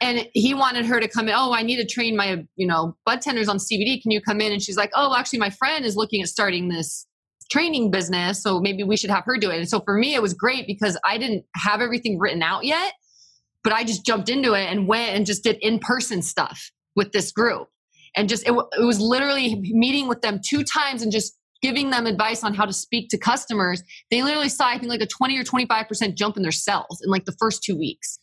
[0.03, 2.95] and he wanted her to come in oh i need to train my you know
[3.05, 4.51] bud tenders on cbd can you come in?
[4.51, 7.07] And she's like oh actually my friend is looking at starting this
[7.51, 9.57] training business so maybe we should have her do it.
[9.57, 12.93] And so for me it was great because i didn't have everything written out yet
[13.63, 17.31] but i just jumped into it and went and just did in-person stuff with this
[17.31, 17.69] group.
[18.15, 22.05] And just it, it was literally meeting with them two times and just giving them
[22.05, 23.81] advice on how to speak to customers.
[24.11, 27.09] They literally saw i think like a 20 or 25% jump in their sales in
[27.09, 28.19] like the first two weeks.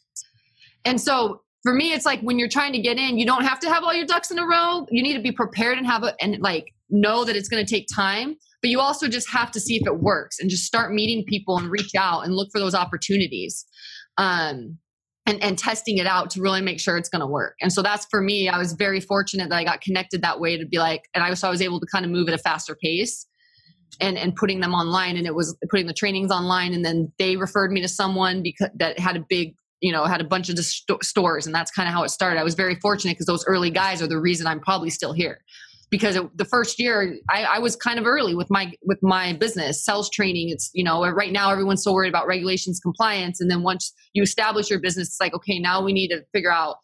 [0.84, 3.60] And so for me it's like when you're trying to get in you don't have
[3.60, 6.02] to have all your ducks in a row you need to be prepared and have
[6.02, 9.50] a and like know that it's going to take time but you also just have
[9.50, 12.48] to see if it works and just start meeting people and reach out and look
[12.52, 13.64] for those opportunities
[14.18, 14.78] um,
[15.26, 17.54] and, and testing it out to really make sure it's going to work.
[17.60, 18.48] And so that's for me.
[18.48, 21.30] I was very fortunate that I got connected that way to be like, and I
[21.30, 23.26] was, so I was able to kind of move at a faster pace
[24.00, 25.16] and and putting them online.
[25.16, 28.70] And it was putting the trainings online, and then they referred me to someone because
[28.76, 31.88] that had a big you know had a bunch of st- stores and that's kind
[31.88, 32.38] of how it started.
[32.38, 35.42] I was very fortunate because those early guys are the reason i'm probably still here.
[35.90, 39.32] Because it, the first year I, I, was kind of early with my with my
[39.32, 40.50] business sales training.
[40.50, 44.22] It's you know right now everyone's so worried about regulations compliance and then once you
[44.22, 46.76] establish your business it's like okay now we need to figure out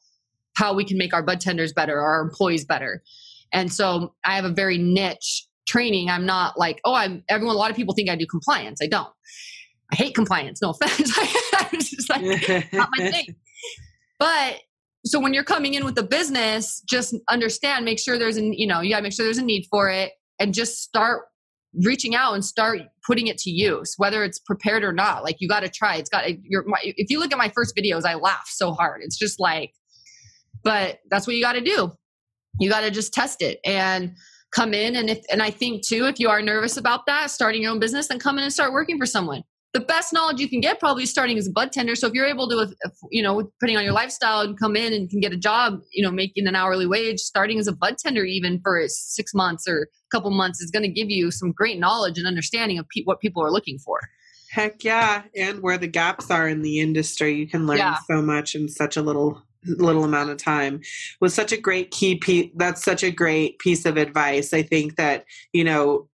[0.57, 3.03] how we can make our bud tenders better our employees better.
[3.53, 6.09] And so i have a very niche training.
[6.09, 8.81] I'm not like oh i'm everyone a lot of people think i do compliance.
[8.83, 9.13] I don't
[9.93, 11.15] i hate compliance no offense.
[11.91, 13.35] Just like not my thing.
[14.19, 14.63] But
[15.05, 18.67] so when you're coming in with a business just understand make sure there's an you
[18.67, 21.25] know you got to make sure there's a need for it and just start
[21.83, 25.23] reaching out and start putting it to use whether it's prepared or not.
[25.23, 25.97] Like you got to try.
[25.97, 29.03] It's got your if you look at my first videos i laugh so hard.
[29.05, 29.73] It's just like
[30.65, 31.93] but that's what you got to do.
[32.59, 34.17] You got to just test it and
[34.53, 37.63] come in and if and i think too if you are nervous about that starting
[37.63, 39.43] your own business then come in and start working for someone
[39.77, 41.95] the best knowledge you can get probably starting as a bud tender.
[41.95, 42.75] So if you're able to,
[43.11, 46.03] you know, putting on your lifestyle and come in and can get a job, you
[46.03, 49.83] know, making an hourly wage, starting as a bud tender even for six months or
[49.83, 53.03] a couple months is going to give you some great knowledge and understanding of pe-
[53.03, 54.01] what people are looking for.
[54.51, 57.99] Heck yeah, and where the gaps are in the industry, you can learn yeah.
[58.09, 60.81] so much in such a little little amount of time
[61.21, 64.95] was such a great key piece that's such a great piece of advice i think
[64.95, 66.09] that you know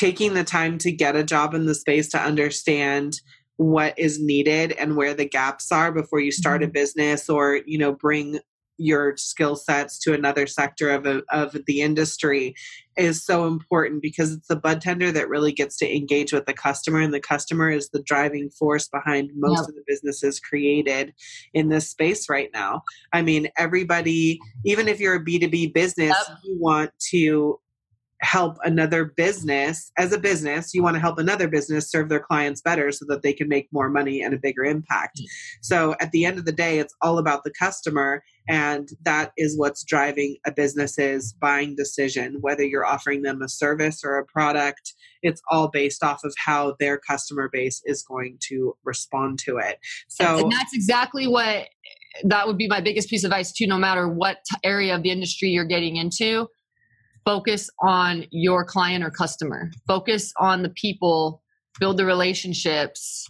[0.00, 3.20] taking the time to get a job in the space to understand
[3.58, 6.70] what is needed and where the gaps are before you start mm-hmm.
[6.70, 8.40] a business or you know bring
[8.78, 12.54] your skill sets to another sector of, a, of the industry
[12.96, 16.54] is so important because it's the bud tender that really gets to engage with the
[16.54, 19.68] customer and the customer is the driving force behind most yep.
[19.68, 21.12] of the businesses created
[21.52, 22.80] in this space right now
[23.12, 26.38] i mean everybody even if you're a b2b business yep.
[26.42, 27.60] you want to
[28.22, 32.60] help another business as a business you want to help another business serve their clients
[32.60, 35.18] better so that they can make more money and a bigger impact.
[35.20, 35.24] Mm.
[35.62, 39.56] so at the end of the day it's all about the customer and that is
[39.56, 42.38] what's driving a business's buying decision.
[42.40, 46.74] Whether you're offering them a service or a product it's all based off of how
[46.80, 49.78] their customer base is going to respond to it.
[50.08, 51.68] So and that's exactly what
[52.24, 55.10] that would be my biggest piece of advice too no matter what area of the
[55.10, 56.48] industry you're getting into
[57.24, 59.70] focus on your client or customer.
[59.86, 61.42] Focus on the people
[61.78, 63.28] build the relationships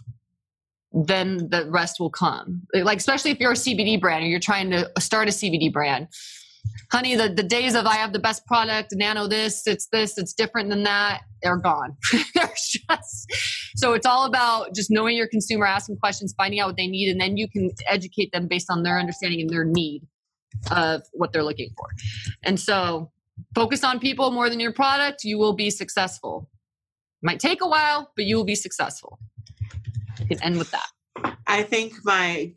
[0.93, 2.63] then the rest will come.
[2.73, 6.07] Like especially if you're a cbd brand or you're trying to start a cbd brand.
[6.91, 10.33] Honey the, the days of i have the best product nano this it's this it's
[10.33, 11.95] different than that they're gone.
[12.35, 13.31] They're just,
[13.75, 17.09] so it's all about just knowing your consumer asking questions finding out what they need
[17.09, 20.03] and then you can educate them based on their understanding and their need
[20.69, 21.87] of what they're looking for.
[22.43, 23.11] And so
[23.55, 26.49] focus on people more than your product, you will be successful.
[27.21, 29.19] Might take a while, but you will be successful.
[30.19, 31.35] I can end with that.
[31.47, 32.53] I think my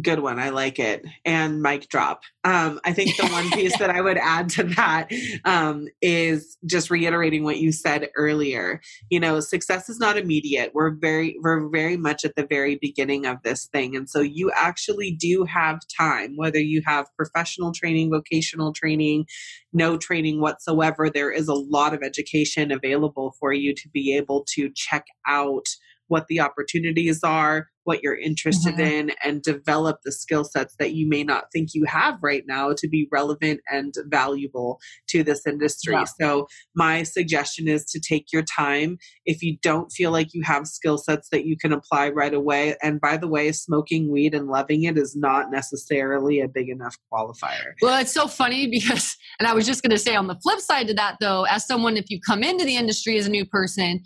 [0.00, 0.38] good one.
[0.38, 1.04] I like it.
[1.24, 2.22] And mic drop.
[2.44, 5.10] Um, I think the one piece that I would add to that
[5.44, 8.80] um, is just reiterating what you said earlier.
[9.10, 10.70] You know, success is not immediate.
[10.74, 14.50] We're very, we're very much at the very beginning of this thing, and so you
[14.54, 16.36] actually do have time.
[16.36, 19.26] Whether you have professional training, vocational training,
[19.72, 24.44] no training whatsoever, there is a lot of education available for you to be able
[24.54, 25.66] to check out
[26.10, 29.10] what the opportunities are, what you're interested mm-hmm.
[29.10, 32.72] in, and develop the skill sets that you may not think you have right now
[32.76, 35.94] to be relevant and valuable to this industry.
[35.94, 36.04] Yeah.
[36.20, 38.98] So, my suggestion is to take your time.
[39.24, 42.76] If you don't feel like you have skill sets that you can apply right away,
[42.82, 46.96] and by the way, smoking weed and loving it is not necessarily a big enough
[47.12, 47.72] qualifier.
[47.82, 50.60] Well, it's so funny because, and I was just going to say on the flip
[50.60, 53.46] side to that, though, as someone, if you come into the industry as a new
[53.46, 54.02] person,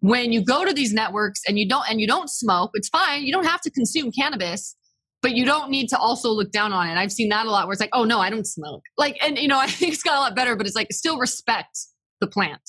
[0.00, 3.24] when you go to these networks and you don't and you don't smoke it's fine
[3.24, 4.76] you don't have to consume cannabis
[5.20, 7.66] but you don't need to also look down on it i've seen that a lot
[7.66, 10.02] where it's like oh no i don't smoke like and you know i think it's
[10.02, 11.78] got a lot better but it's like still respect
[12.20, 12.62] the plant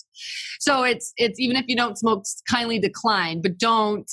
[0.59, 4.11] so it's it's even if you don't smoke kindly decline but don't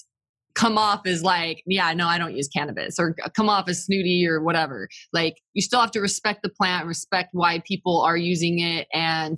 [0.56, 4.26] come off as like, yeah, no, I don't use cannabis or come off as snooty
[4.26, 4.88] or whatever.
[5.12, 9.36] Like you still have to respect the plant, respect why people are using it and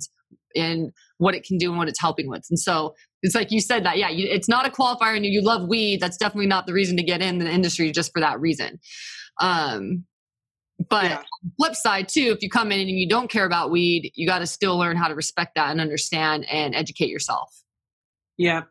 [0.55, 2.43] and what it can do and what it's helping with.
[2.49, 5.41] And so it's like you said that, yeah, you, it's not a qualifier and you
[5.41, 5.99] love weed.
[5.99, 8.79] That's definitely not the reason to get in the industry just for that reason.
[9.39, 10.05] Um,
[10.89, 11.21] but yeah.
[11.57, 14.39] flip side too, if you come in and you don't care about weed, you got
[14.39, 17.53] to still learn how to respect that and understand and educate yourself.
[18.37, 18.63] Yeah,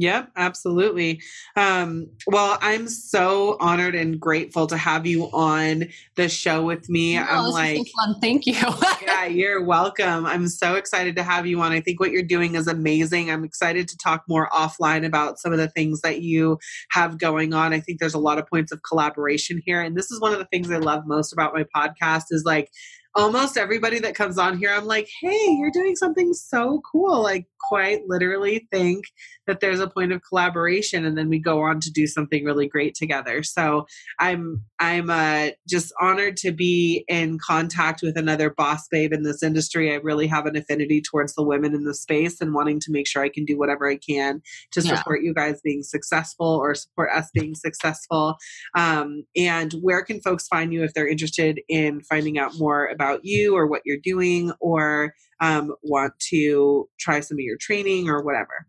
[0.00, 1.20] Yep, absolutely.
[1.56, 7.18] Um, well, I'm so honored and grateful to have you on the show with me.
[7.18, 8.54] Oh, I'm like, so thank you.
[9.02, 10.24] yeah, you're welcome.
[10.24, 11.72] I'm so excited to have you on.
[11.72, 13.28] I think what you're doing is amazing.
[13.28, 16.60] I'm excited to talk more offline about some of the things that you
[16.92, 17.72] have going on.
[17.72, 20.38] I think there's a lot of points of collaboration here, and this is one of
[20.38, 22.70] the things I love most about my podcast is like
[23.16, 27.20] almost everybody that comes on here, I'm like, hey, you're doing something so cool.
[27.20, 29.04] Like, quite literally think
[29.48, 32.68] that there's a point of collaboration, and then we go on to do something really
[32.68, 33.42] great together.
[33.42, 33.86] So
[34.20, 39.42] I'm I'm uh, just honored to be in contact with another boss babe in this
[39.42, 39.92] industry.
[39.92, 43.08] I really have an affinity towards the women in the space and wanting to make
[43.08, 44.42] sure I can do whatever I can
[44.72, 44.96] to yeah.
[44.96, 48.36] support you guys being successful or support us being successful.
[48.76, 53.24] Um, and where can folks find you if they're interested in finding out more about
[53.24, 58.22] you or what you're doing or um, want to try some of your training or
[58.22, 58.66] whatever?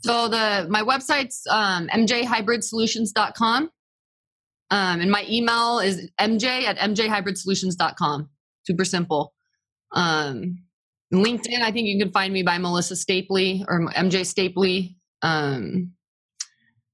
[0.00, 3.70] So the my website's um, mjhybridsolutions.com.
[4.70, 8.28] Um, and my email is mj at mjhybridsolutions.com.
[8.66, 9.32] Super simple.
[9.92, 10.58] Um,
[11.12, 14.94] LinkedIn, I think you can find me by Melissa Stapley or MJ Stapley.
[15.22, 15.92] Um,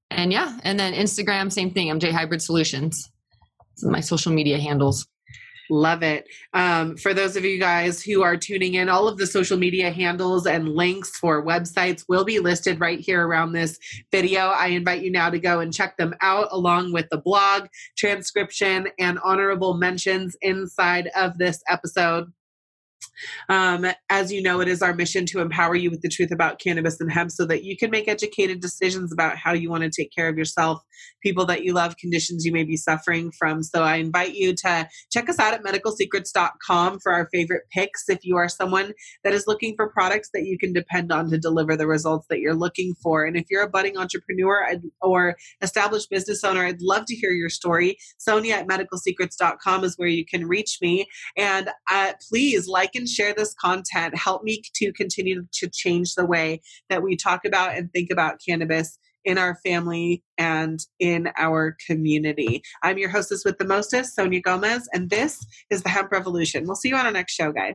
[0.09, 3.09] and yeah, and then Instagram, same thing, MJ Hybrid Solutions.
[3.83, 5.05] my social media handles.
[5.69, 6.27] Love it.
[6.53, 9.91] Um, for those of you guys who are tuning in, all of the social media
[9.91, 13.79] handles and links for websites will be listed right here around this
[14.11, 14.47] video.
[14.47, 18.87] I invite you now to go and check them out along with the blog, transcription,
[18.99, 22.31] and honorable mentions inside of this episode.
[23.49, 26.59] Um, as you know, it is our mission to empower you with the truth about
[26.59, 29.89] cannabis and hemp so that you can make educated decisions about how you want to
[29.89, 30.81] take care of yourself,
[31.21, 33.63] people that you love, conditions you may be suffering from.
[33.63, 38.19] So I invite you to check us out at medicalsecrets.com for our favorite picks if
[38.23, 38.93] you are someone
[39.23, 42.39] that is looking for products that you can depend on to deliver the results that
[42.39, 43.25] you're looking for.
[43.25, 44.67] And if you're a budding entrepreneur
[45.01, 47.97] or established business owner, I'd love to hear your story.
[48.17, 51.07] Sonia at medicalsecrets.com is where you can reach me.
[51.37, 54.17] And uh, please like and share this content.
[54.17, 58.39] Help me to continue to change the way that we talk about and think about
[58.45, 62.61] cannabis in our family and in our community.
[62.83, 66.65] I'm your hostess with the mostest, Sonia Gomez, and this is the Hemp Revolution.
[66.65, 67.73] We'll see you on our next show, guys.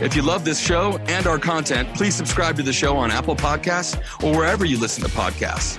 [0.00, 3.36] If you love this show and our content, please subscribe to the show on Apple
[3.36, 5.78] Podcasts or wherever you listen to podcasts.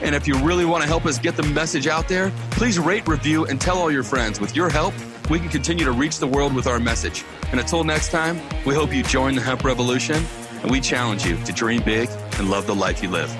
[0.00, 3.06] And if you really want to help us get the message out there, please rate,
[3.06, 4.40] review, and tell all your friends.
[4.40, 4.94] With your help,
[5.28, 7.24] we can continue to reach the world with our message.
[7.50, 10.24] And until next time, we hope you join the hemp revolution
[10.62, 12.08] and we challenge you to dream big
[12.38, 13.30] and love the life you live.